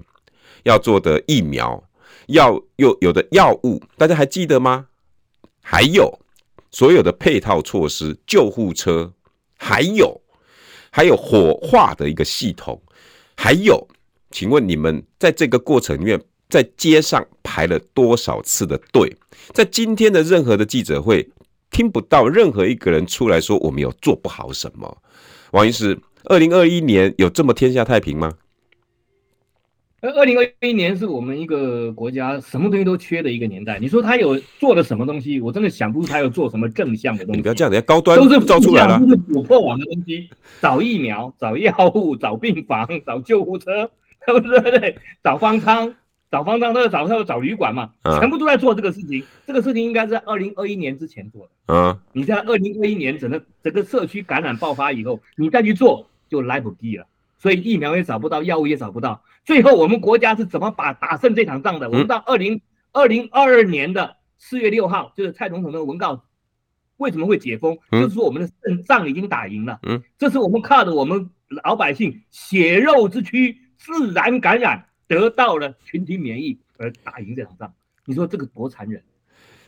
[0.64, 1.82] 要做的疫苗，
[2.26, 4.86] 要有有的药物，大家还记得吗？
[5.62, 6.18] 还有
[6.70, 9.12] 所有的配套措施，救护车，
[9.56, 10.20] 还有
[10.90, 12.80] 还有火化的一个系统，
[13.36, 13.88] 还有，
[14.30, 19.16] 请问你们在这个过程里面，在街上排了多少次的队？
[19.52, 21.28] 在今天的任何的记者会，
[21.70, 24.98] 听不到任何一个人出来说我们有做不好什么。
[25.52, 28.34] 王医师，二零二一年有这么天下太平吗？
[30.02, 33.78] 而二零二一年是我们一个国家什么东西都缺的一个年代。
[33.78, 35.40] 你说他有做了什么东西？
[35.40, 37.38] 我真的想不出他有做什么正向的东西。
[37.38, 40.30] 你不要这样，人家高端都是造出来了，都是补破网的东西。
[40.60, 43.90] 找疫苗、找药物、找病房、找救护车，
[44.26, 44.96] 对不对？
[45.22, 45.94] 找方舱、
[46.30, 49.22] 找方舱，都是找他要找旅馆嘛，全部都在做这个事情。
[49.46, 51.74] 这个事情应该是在二零二一年之前做的。
[51.74, 57.06] 嗯，你在二零二一年整个整个社区感染爆发以后，你再去做就来不及了。
[57.40, 59.24] 所以疫苗也找不到，药物也找不到。
[59.44, 61.88] 最后我们国家是怎么把打胜这场仗的？
[61.88, 62.60] 我们到二零
[62.92, 66.22] 二零二二年的四月六号，就是蔡总统的文告，
[66.98, 67.78] 为什么会解封？
[67.90, 69.80] 就是说我们的胜仗已经打赢了。
[69.84, 77.72] 嗯，这是我们靠着我们老百姓血肉之躯自然感染得到了群体免疫而打赢这场仗。
[78.04, 79.02] 你说这个多残忍？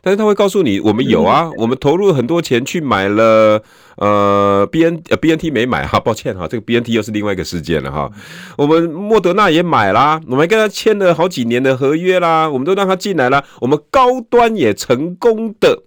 [0.05, 3.63] 但是他会告诉你，我们有啊，我们投入了很多钱去买了，
[3.95, 8.11] 呃，B N 呃 B N T 没买哈，抱歉哈，这个 B N T 又是另外一个事件了哈。
[8.57, 15.83] 我们莫德纳也买啦，我们还跟他签了好几年的合约啦，我们都让他进来啦，我们高端也成功的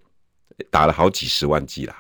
[0.71, 1.95] 打了好几十万剂啦。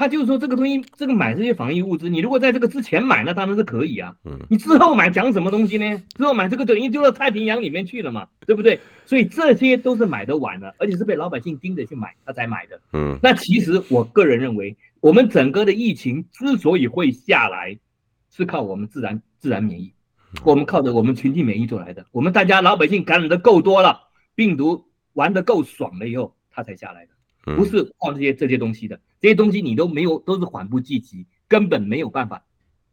[0.00, 4.16] 他就是说这个东西，这个买这些防疫物资，你如果在这个之前买，那当然是可以啊。
[4.24, 6.02] 嗯，你之后买讲什么东西呢？
[6.16, 8.80] 之后买这个等于丢到太平洋里面去了嘛，对不对？
[9.04, 12.80] 所以这些都是买的晚了，而且是被老百姓盯着去买，他才买的。
[12.94, 17.78] 嗯，那其实我个人认为，我们整个的疫情之所以会下来，
[18.34, 19.92] 是靠我们自然自然免疫，
[20.44, 22.06] 我们靠着我们群体免疫做来的。
[22.10, 24.00] 我们大家老百姓感染的够多了，
[24.34, 24.82] 病毒
[25.12, 27.10] 玩的够爽了以后，它才下来的。
[27.56, 32.44] 不是靠这些这些东西的，这些东西你都没有，都是缓不济急，根本没有办法，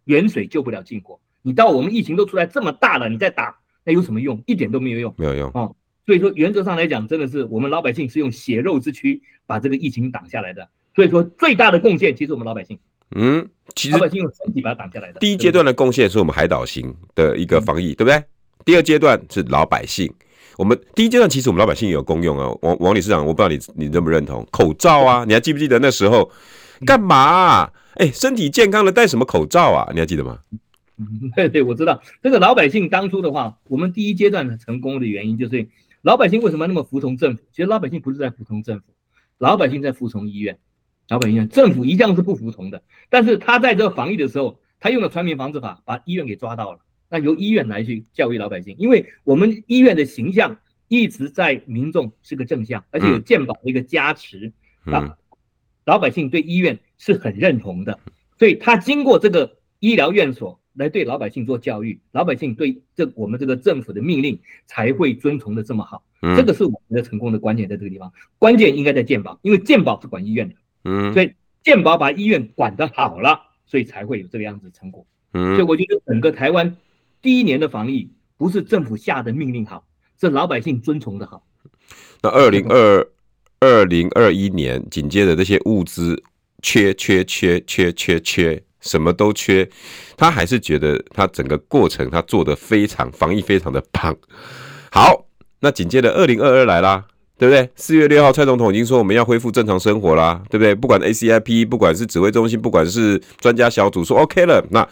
[0.06, 1.20] 远水救不了近火。
[1.42, 4.42] 你到我们疫情都出来这么大了，你再打，那有什么用？
[4.46, 5.76] 一点都没有用，没有用哦。
[6.06, 10.70] 所以说原则上来讲，真的是我们老百姓是用血肉之躯把这个疫情挡下来的。
[10.96, 12.80] 所以说最大的贡献其实我们老百姓，
[13.16, 15.20] 嗯，其实老百姓用身体把它挡下来的。
[15.20, 18.24] 第一阶段的贡献是我们海岛型的一个防疫，对不对？
[18.66, 20.14] 第二阶段是老百姓。
[20.58, 25.24] 我们第一阶段其实我们老百姓也有公用啊，王王理事长，我不知道你你认不认同口罩啊？
[25.26, 26.30] 你还记不记得那时候
[26.86, 27.74] 干嘛啊？
[27.96, 29.90] 哎，身体健康的戴什么口罩啊？
[29.94, 30.40] 你还记得吗？
[31.36, 35.68] 对对，我知道这个老百姓当初的话，我们第一阶段的成功的原因就是
[36.02, 37.44] 老百姓为什么那么服从政府？
[37.52, 38.86] 其实老百姓不是在服从政府，
[39.38, 40.58] 老百姓在服从医院。
[41.08, 46.80] 老百姓政府一向是不服从的，但是他在这个防疫的时候，他用了传民防治法把医院给抓到了。
[47.10, 50.58] 那由医院来去教育老百姓，因为我们医院的形象
[50.90, 54.52] 一直在民众是个正向，而且有健保的一个加持，
[54.86, 55.18] 啊，
[55.86, 58.00] 老百姓对医院是很认同的，
[58.38, 66.04] 所以他经过这个医疗院所来对老百姓做教育，老百姓对这我们这个政府的命令才会遵从的这么好，
[66.36, 71.34] 这个是我们的成功的关键在这个地方，关键应该在健保，因为健保是管医院的，嗯，所以
[71.64, 76.76] 健保把医院管得好了，所以才会有这个样子的成果，嗯，所以我觉得整个台湾。
[77.22, 79.84] 第一年的防疫不是政府下的命令好，
[80.20, 81.44] 是老百姓遵从的好。
[82.22, 83.08] 那二零二
[83.60, 86.22] 二零二一年紧接着这些物资
[86.62, 89.68] 缺缺缺缺缺缺，什么都缺，
[90.16, 94.16] 他还是觉得他整个过程他做得非常防疫非常的棒。
[94.92, 95.26] 好，
[95.60, 97.06] 那紧接着二零二二来啦，
[97.38, 97.70] 对不对？
[97.76, 100.76] 四月六号蔡总统已经说我们要恢复正常生活啦，对不对？
[100.76, 104.88] 不管 ACIP，不管是指挥中心，不管是专家小组说 OK 了，那。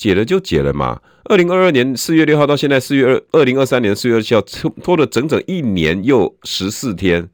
[0.00, 0.98] 解了就解了嘛。
[1.24, 7.28] 二零二二年四月六号到现在四月二二零二三年四月二十七号，拖拖了整整一年又十四天。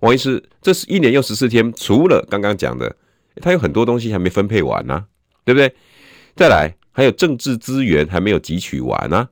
[0.00, 2.96] 王医师，这是一年又十四天，除了刚刚讲的，
[3.42, 5.04] 他有很多东西还没分配完呢、啊，
[5.44, 5.74] 对不对？
[6.34, 9.28] 再来，还有政治资源还没有汲取完呢、啊。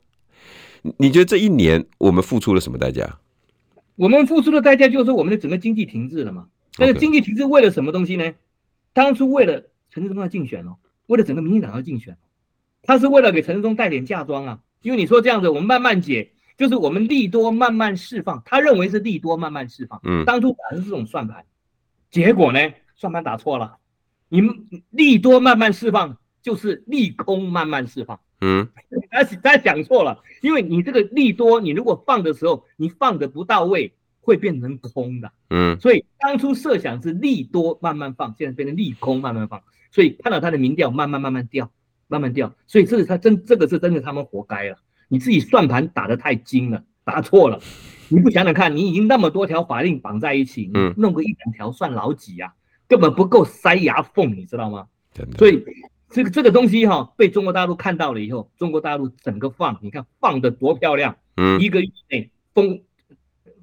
[0.98, 3.18] 你觉得这一年我们付出了什么代价？
[3.96, 6.48] 我们付出的代价就是我们的整个经济停滞了嘛。
[6.76, 8.30] 那个经济停滞为了什么东西呢？
[8.92, 12.18] 当初为了陈志忠要竞选哦，为了整个民进党要竞选。
[12.88, 18.42] 他是为了给陈世忠带点嫁妆啊，因为你说这样子，我们慢慢解，就是我们利多慢慢释放。
[18.46, 21.44] 他认为是利多慢慢释放，嗯，当初打的是这种算盘，
[22.10, 22.58] 结果呢，
[22.96, 23.76] 算盘打错了，
[24.30, 24.54] 你们
[24.88, 28.66] 利多慢慢释放就是利空慢慢释放，嗯，
[29.10, 41.70] 他他讲错了，因为你这个利多，你如果放的时候你放的不到位，会变成空的，嗯，所以当初设想是利多慢慢放，现在变成利空慢慢放，所以看到他的民调慢慢慢慢掉。
[42.08, 44.76] 慢慢掉，所以这是他真这个是真的，他们活该了。
[45.08, 47.60] 你自己算盘打得太精了，打错了。
[48.08, 52.54] 你不想想看，你已经那么多条法令绑在一起，你弄个一两条算老几呀？
[52.86, 54.86] 根本不够塞牙缝，你知道吗？
[55.36, 55.62] 所以
[56.10, 61.16] 这个这个东西哈，被中国大陆看到了以后，中国大陆整个放，你看放的多漂亮。
[61.36, 62.80] 嗯，一个月内风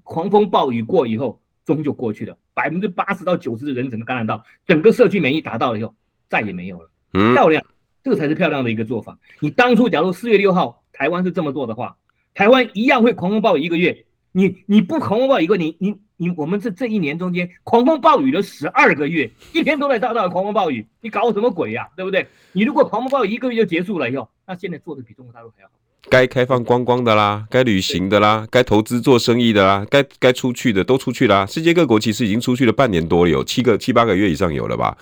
[0.03, 5.95] 狂风暴雨过以后，终就过去了，百分之八十到九十的人整个感染到，整个社区免疫达到了以后，
[6.29, 6.89] 再也没有了。
[7.13, 7.63] 嗯，漂亮。
[8.05, 9.17] 这才是漂亮的一个做法。
[9.39, 11.97] 你当初假如四月六号台湾是这么做的话，
[12.35, 14.05] 台湾一样会狂风暴雨一个月。
[14.31, 22.27] 你你不狂风暴雨一个，你你你我们这这一年中间狂风暴雨了十二个月，一天都在大大的狂风暴雨，你搞什么鬼呀、对不对？
[22.51, 25.73] 你如果狂风暴雨一个月就结束了以后，那现在做的比中国大陆还要好。
[26.07, 31.45] 该开放观光的啦，该旅行的啦，该投资做生意的啦，该该出去的都出去啦。
[31.47, 34.95] 世界各国其实已经出去了半年多了，有七个七八个月以上有了吧？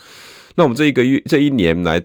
[0.56, 2.02] 那我们这一个月这一年来。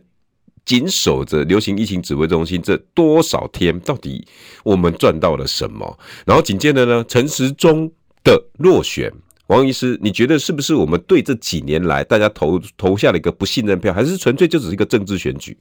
[0.68, 4.22] 紧守着流行疫情指挥中心这多少天，到底
[4.62, 5.98] 我们赚到了什么？
[6.26, 7.90] 然后紧接着呢，陈时中
[8.22, 9.10] 的落选，
[9.46, 15.56] 王医师，你觉得是不是我们对这几年来大家投投下了一个不信任票，还是纯粹就只是一个政治选举？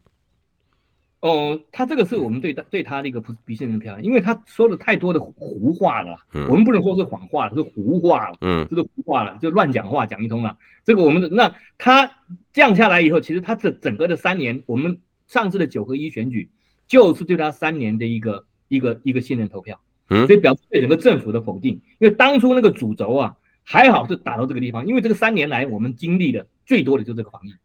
[1.19, 6.15] 哦，他这个是我们对他对他的一个不不信任票，因为他说了太多的胡话了。
[6.33, 8.37] 嗯，我们不能说是谎话，是胡话了。
[8.41, 10.57] 嗯，这是胡话了，就乱讲话讲一通了。
[10.85, 12.11] 这个我们的那他
[12.53, 16.49] 降下来以后，其实他这整个的三年，我们上次的九合一选举
[16.87, 21.81] 就是对他三年的一个一个一个信任投票，嗯，所以表示对整个政府的否定。
[21.97, 27.55] 因为当初那个主轴啊，还好是打到这个地方，因为这个三年来我们经历的最多的就是这个防疫，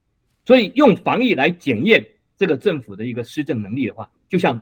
[0.46, 2.07] 所以用防疫来检验
[2.43, 4.61] 这个政府的一个施政能力的话，就像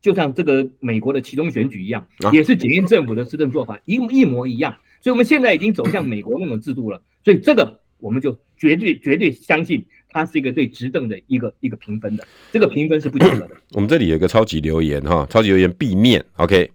[0.00, 4.74] 就像这个美国的其中选举一样，也是检验政府的施政做法一一模一样。
[5.02, 13.50] 所以我们现在已经走向美国那种制度了，所以这个我们就绝对绝对相信它是一个对执政的一个一个评分的，这个评分是不及格的。
[13.72, 16.70] 我们这里有一个超级留言哈，超级留言必念，OK。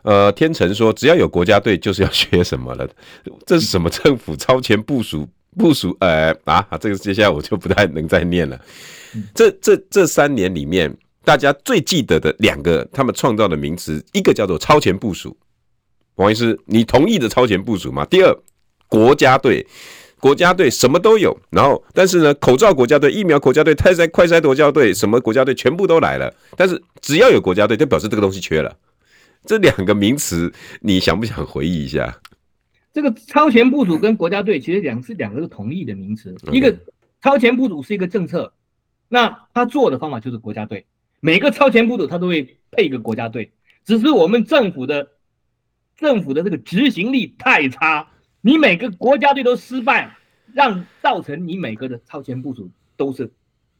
[0.00, 2.88] 呃，天成说只要有国家队就是要学什么了，
[3.46, 5.96] 这是什么政府超前部署部署？
[6.00, 8.60] 呃啊，这个接下来我就不太能再念了。
[9.34, 10.94] 这这这三年里面，
[11.24, 15.36] 大家最记得的两个他们创造的名词，一个叫做超前部署。
[16.16, 18.04] 王医师，你同意的超前部署吗？
[18.04, 18.36] 第二，
[18.88, 19.66] 国家队，
[20.20, 28.76] 国家队什么都有，然后但是呢，口罩国家队、疫苗国家队、快筛快筛国家队，什么国家队全部都来了，但是只要有国家队，就表示这个东西缺了。
[29.46, 30.50] 这两个名词，
[30.80, 32.16] 你想不想回忆一下？
[32.94, 36.32] 这个超前部署跟国家队其实两是两个是同义的名词。
[36.52, 36.78] 一个
[37.20, 38.54] 超前部署是一个政策，
[39.08, 40.86] 那他做的方法就是国家队。
[41.18, 43.50] 每个超前部署他都会配一个国家队，
[43.84, 45.08] 只是我们政府的
[45.96, 48.08] 政府的这个执行力太差，
[48.40, 50.16] 你每个国家队都失败，
[50.52, 53.32] 让造成你每个的超前部署都是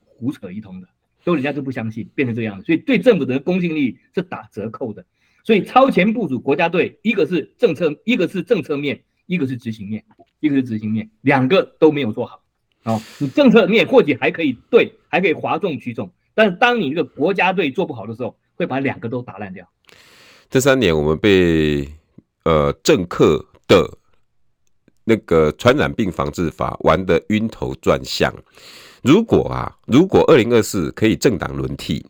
[0.05, 0.89] 胡扯一通的，
[1.23, 5.05] 都人家都不相信，变成这样，所以对政府的公信力是打折扣的。
[5.45, 10.03] 所以超前部署国家队，一个是政策，一个是政策面，一个是执行面，
[10.41, 12.41] 一个是执行面，两个都没有做好。
[12.85, 19.69] 哦，你政策面或许还可以对，还可以哗众取宠，但是当你这个国家队做不好的时候，会把两个都打烂掉。
[20.49, 21.87] 这三年我们被
[22.45, 23.99] 呃政客的
[25.05, 28.35] 那个传染病防治法玩得晕头转向。
[29.03, 32.03] 如果啊，如果二零二四可以政党轮替。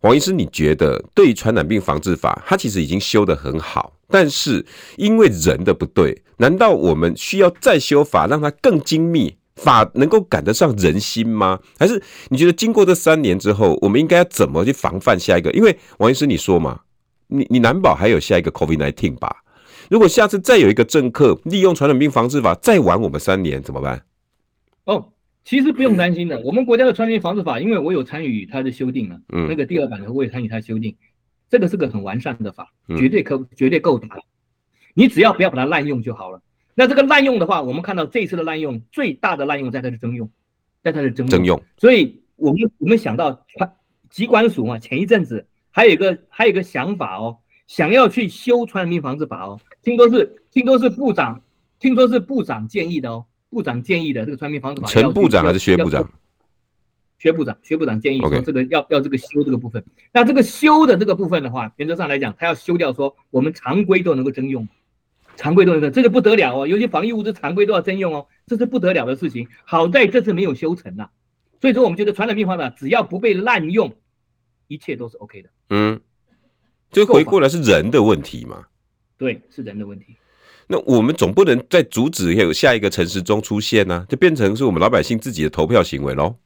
[0.00, 4.64] 王医师，你觉得对于传染病防治法，它其实已经修得很好，但是
[4.96, 11.60] 因为人的不对，难道我们需要再修法，让它更精密，法能够赶得上人心吗？
[11.78, 15.50] 还是你觉得经过这三年之后，我们应该要怎么去防范下一个？
[15.52, 16.80] 因为王医师你说嘛，
[17.26, 19.44] 你你难保还有下一个 COVID-19 吧？
[19.90, 24.02] 如果下次再有一个政客利用传染病防治法再玩我们三年，怎么办？
[24.86, 25.08] 哦。
[25.42, 30.94] 其实不用担心的，我们国家的传染病防治法，因为我有参与它的修订了，嗯，那个第二版的我也参与它修订，
[31.48, 34.08] 这个是个很完善的法，绝对可绝对够打，
[34.94, 36.42] 你只要不要把它滥用就好了。
[36.74, 40.30] 那这个滥用的话，我们看到这一次的滥用最大的滥用在它的征用，
[40.82, 43.72] 在它的征用，用，所以我们我们想到传
[44.10, 51.42] 疾管署嘛，前一阵子还有一个还有一个想法哦，想要去修传染病防治法哦，听说是听说是部长，
[51.78, 53.24] 听说是部长建议的哦。
[53.50, 56.08] 部长建议的这个传染病防治法，陈部长还是薛部长？
[57.18, 59.84] 薛部长，薛部长建议说这个要要这个修这个部分。
[60.10, 64.66] 那这个修的这个部分的话，原则上来讲，他要修掉说我们常规都能够征用，
[65.36, 69.48] 常规都能够，这个不得了哦，有些防疫物资常规都要征用哦，这是不得了的事情。
[69.64, 71.10] 好在这次没有修成啊，
[71.60, 73.94] 所以说我们觉得传染病防法只要不被滥用，
[74.68, 75.50] 一切都是 OK 的。
[75.68, 76.00] 嗯，
[76.90, 78.64] 就回过来是人的问题嘛？
[79.18, 80.16] 对，是人的问题。
[80.72, 84.06] 那我们总不能再阻止有下一个城市中出现呢、啊？
[84.08, 86.36] 就变成是我们老百姓自己的投票行为喽？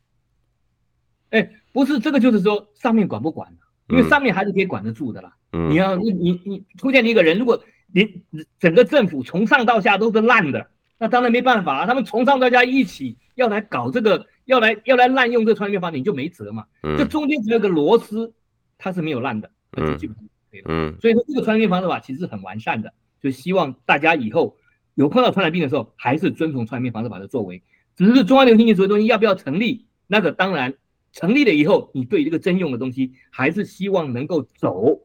[1.28, 3.54] 哎、欸，不是这个，就是说上面管不管？
[3.90, 5.36] 因为上面还是可以管得住的啦。
[5.52, 7.62] 嗯，你要你你你出现一个人，如果
[7.92, 8.22] 你
[8.58, 11.86] 整个政府从上到下都是烂的，那当然没办法啊。
[11.86, 16.64] 他们从上到下一起要来搞这个，要来要来滥用这个传染病法，你就没辙嘛。
[16.82, 18.32] 嗯，这中间只有个螺丝，
[18.78, 19.50] 它是没有烂的。
[19.76, 20.66] 嗯，基本上可以的。
[20.70, 22.90] 嗯，所以说这个传染病防治法其实很完善的。
[23.24, 24.58] 就希望大家以后
[24.94, 27.62] 有碰到传染病的时候，还是遵从传染病防治法的作为。
[27.96, 29.86] 只是中央流行疫情指挥中心要不要成立？
[30.06, 30.74] 那个当然
[31.10, 35.00] 成立了以后，你对这个征用的东西，还是希望能够走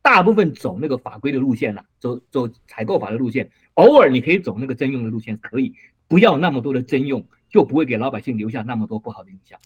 [0.00, 3.50] 大部分走那个法规的路线了，走走采购法的路线。
[3.74, 5.74] 偶尔你可以走那个征用的路线，可以
[6.08, 9.60] 不要那么多的征用，就不会给老百姓留下那么多不好的印象。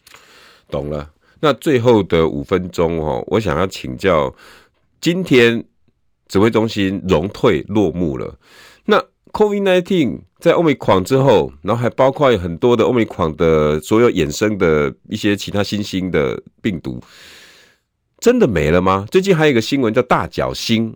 [0.68, 1.14] 懂了。
[1.38, 4.34] 那最后的五分钟哦，我想要请教
[5.00, 5.64] 今天。
[6.28, 8.38] 指挥中心荣退落幕了，
[8.84, 9.02] 那
[9.32, 17.00] COVID-19 在 Omicron 之后，然后还包括很多的 Omicron 的所有衍生的一些其他新兴的病毒，
[18.20, 19.06] 真的没了吗？
[19.10, 20.94] 最近还有一个新闻叫大脚星，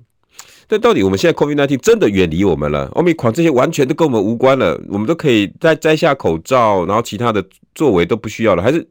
[0.67, 8.87] 但到底我们现在 COVID-19 真的远离我们了？Omicron 这些完全都跟我们无关了，我们都可以再摘下口罩，然后其他的作为都不需要了，还是？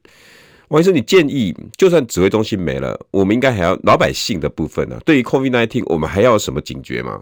[0.71, 5.01] 王医生，你建议，就算指挥中心没了，我们应该还要老百姓的部分呢、啊？
[5.05, 7.21] 对于 COVID-19，我们还要什么警觉吗？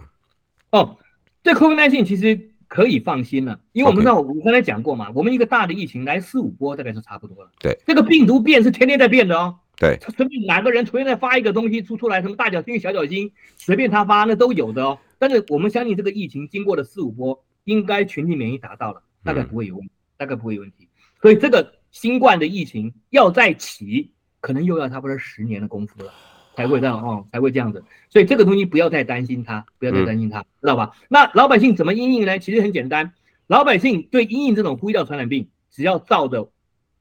[0.70, 0.96] 哦，
[1.42, 7.50] 对 COVID-19 其实可以放心了，因为我们知道，我刚才讲过嘛.我们一个大的疫情来四五波，大概是差不多了。
[7.60, 9.56] 对，这个病毒变是天天在变的哦。
[9.78, 15.00] 对，随便哪个人随便再发一个东西出出来，什么大脚星、小脚星，随便他发，那都有的哦。
[15.18, 20.88] 但是我们相信，这个疫情经过了四五波，应该群体免疫达到了，大概不会有问题，嗯、大概不会有问题。
[21.20, 21.79] 所以这个。
[21.92, 24.12] 新冠的疫情要再起，
[24.42, 26.14] 可能又要差不多十年的功夫了，
[26.56, 27.84] 才会这样哦，才会这样子。
[28.10, 30.92] 所以这个东西不要再担心它，不要再担心它，知道吧？
[31.10, 32.38] 那老百姓怎么应应呢？
[32.40, 33.14] 其实很简单，
[33.48, 36.52] 老百姓对应应这种呼吸道传染病，只要照着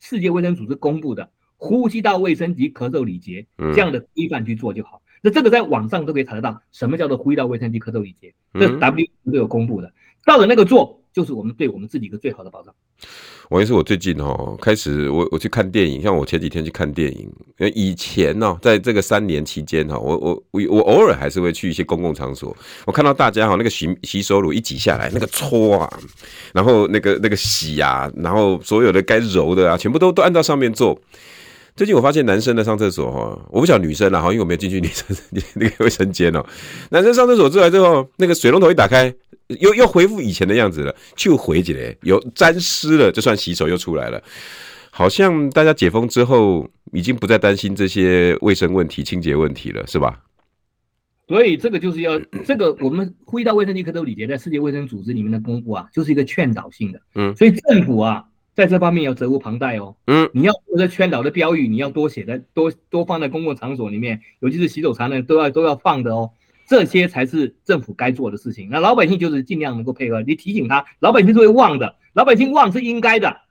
[0.00, 5.02] 世界卫生组织公布的呼吸道卫生及咳嗽礼节这样的规范去做就好。
[5.20, 8.32] 那这个在网上都可以查得到，什么叫做呼吸道卫生及咳嗽礼节？
[8.54, 9.92] 这 W 都有公布的，
[10.24, 10.96] 照着那个做。
[11.10, 12.72] 就是我们对我们自己一个最好的保障。
[13.48, 17.20] 我也是，我最近哦开始我我去看电影，像我前几天去看电影。
[17.58, 26.00] 因为以前呢，在这个三年期间哈，我我我我偶尔还是会去一些公共场所，我看到大家哈那个洗洗手乳一挤下来，那个搓啊，
[26.52, 31.00] 然后那个那个洗啊，然后所有的该揉的啊，全部都都按照上面做。
[31.78, 35.16] 最近我发现男生的上厕所哈，我不晓得女生啦哈，因为我没有进去女生
[35.54, 36.44] 那个卫生间哦。
[36.90, 39.14] 男生上厕所出来之后，那个水龙头一打开。
[39.60, 44.22] 又又恢复以前的样子了，就回起来，有沾湿了就算洗手又出来了，
[44.90, 50.20] 好像大家解封之后已经不再担心这些卫生问题、清洁问题了，是吧？
[51.28, 58.22] 所以这个就是要这个我们呼吸道卫生及咳嗽礼节在世界卫生组织里面的公布啊，就是一个劝导性的，嗯，所以政府啊
[58.58, 66.32] 在这方面要责无旁贷哦，嗯，你要这劝导的标语，你要多写在多多放在公共场所里面，尤其是洗手槽呢，都要都要放的哦。
[66.66, 68.68] 这些才是政府该做的事情。
[68.68, 71.94] 那老百姓就是尽量能够配合，你提醒他，老百姓是会忘的。
[72.14, 73.42] 老百姓忘是应该的，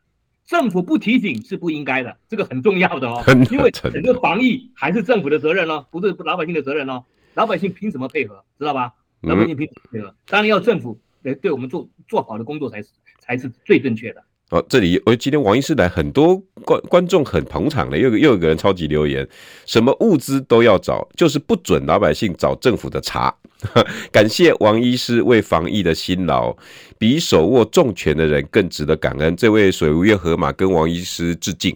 [0.46, 3.24] 政府不提醒是不应该的，这个很重要的哦。
[3.50, 7.06] 因为整个防疫还是政府的责任哦，不是老百姓的责任哦。
[7.34, 8.44] 老百姓凭什么配合？
[8.60, 8.92] 知道吧？
[9.22, 10.14] 老百姓凭什么配合？
[10.26, 12.90] 当然要政府来对我们做做好的工作才是
[13.22, 14.22] 才是最正确的。
[14.50, 19.28] 哦，这里我今天王医师来，很多观观众很捧场的，又又有个人超级留言，
[19.66, 23.34] 什么物资都要找，就是不准老百姓找政府的茬。
[24.10, 26.56] 感谢王医师为防疫的辛劳，
[26.98, 29.36] 比手握重权的人更值得感恩。
[29.36, 31.76] 这位水无月河马跟王医师致敬，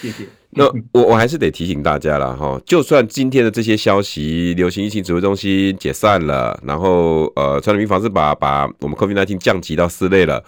[0.00, 0.26] 谢谢。
[0.56, 10.44] 那我我还是得提醒大家了哈，就算今天的这些消息，流行疫情指挥中心解散了，然后呃，传染病防治法把我们 COVID-19 降级到四类了。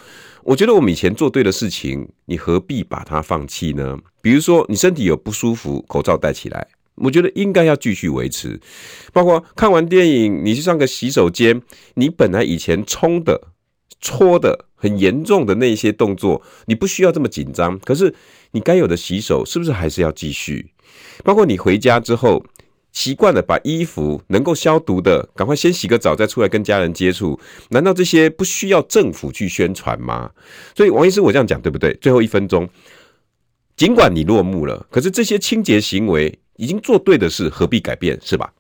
[0.47, 3.99] 我觉得我们以前做对的事情，你何必把它放弃呢？
[4.23, 8.61] 比如说你身体有不舒服，口罩戴起来，我觉得应该要继续维持。
[9.13, 11.61] 包括看完电影，你去上个洗手间，
[11.95, 13.49] 你本来以前冲的、
[14.01, 17.77] 搓的很严重的那些动作，你不需要这么紧张。
[17.81, 18.15] 可是
[18.53, 20.71] 你该有的洗手，是不是还是要继续？
[21.25, 22.45] 包括你回家之后。
[22.97, 27.39] 习惯了把衣服能够消毒的，赶快先洗个澡再出来跟家人接触。
[27.69, 30.31] 难道这些不需要政府去宣传吗？
[30.75, 31.93] 所以王医师，我这样讲对不对？
[32.01, 32.67] 最后一分钟，
[33.77, 38.19] 尽管你落幕了，可是这些清洁行为已经做对的事，何必改变？
[38.23, 38.51] 是吧？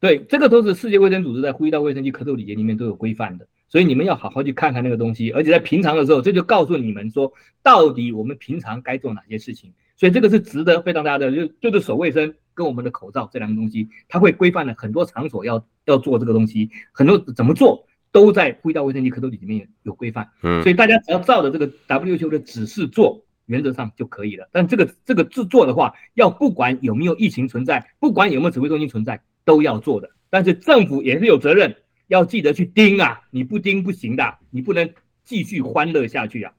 [0.00, 5.30] 对，这个都是世界卫生组织在呼吸道卫生及咳嗽礼节里面都有规范的，所以你们要好好去看看那个东西。
[5.30, 7.32] 而且在平常的时候，这就告诉你们说，
[7.62, 9.72] 到底我们平常该做哪些事情。
[10.02, 20.28] 所以这个是值得非常大的，就就是手卫生跟我们的口罩这两个东西，它会规范了很多场所要要做这个东西，很多怎么做都在呼吸道卫生及咳嗽礼里面有规范。
[20.42, 24.48] 嗯，所以大家只要照着这个 WHO 的指示做，原则上就可以了。
[24.50, 30.10] 但这个这个制作的话，要不管有没有疫情存在，不管有没有指挥中心存在，都要做的。
[30.30, 31.76] 但是政府也是有责任，
[32.08, 34.90] 要记得去盯啊，你不盯不行的，你不能
[35.22, 36.52] 继续欢乐下去啊。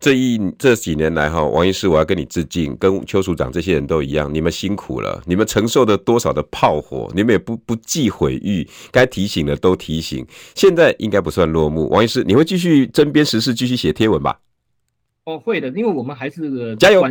[0.00, 11.86] 这一这几年来哈，王医师，我要跟你致敬，跟邱署长这些人都一样，你们辛苦了，你们承受了多少的炮火，你们也不不计毁誉，该提醒的都提醒，现在应该不算落幕。
[11.90, 14.40] 王医师，你会继续针砭时事，继续写贴文吧？
[15.24, 17.02] 哦，会的，因为我们还是加油。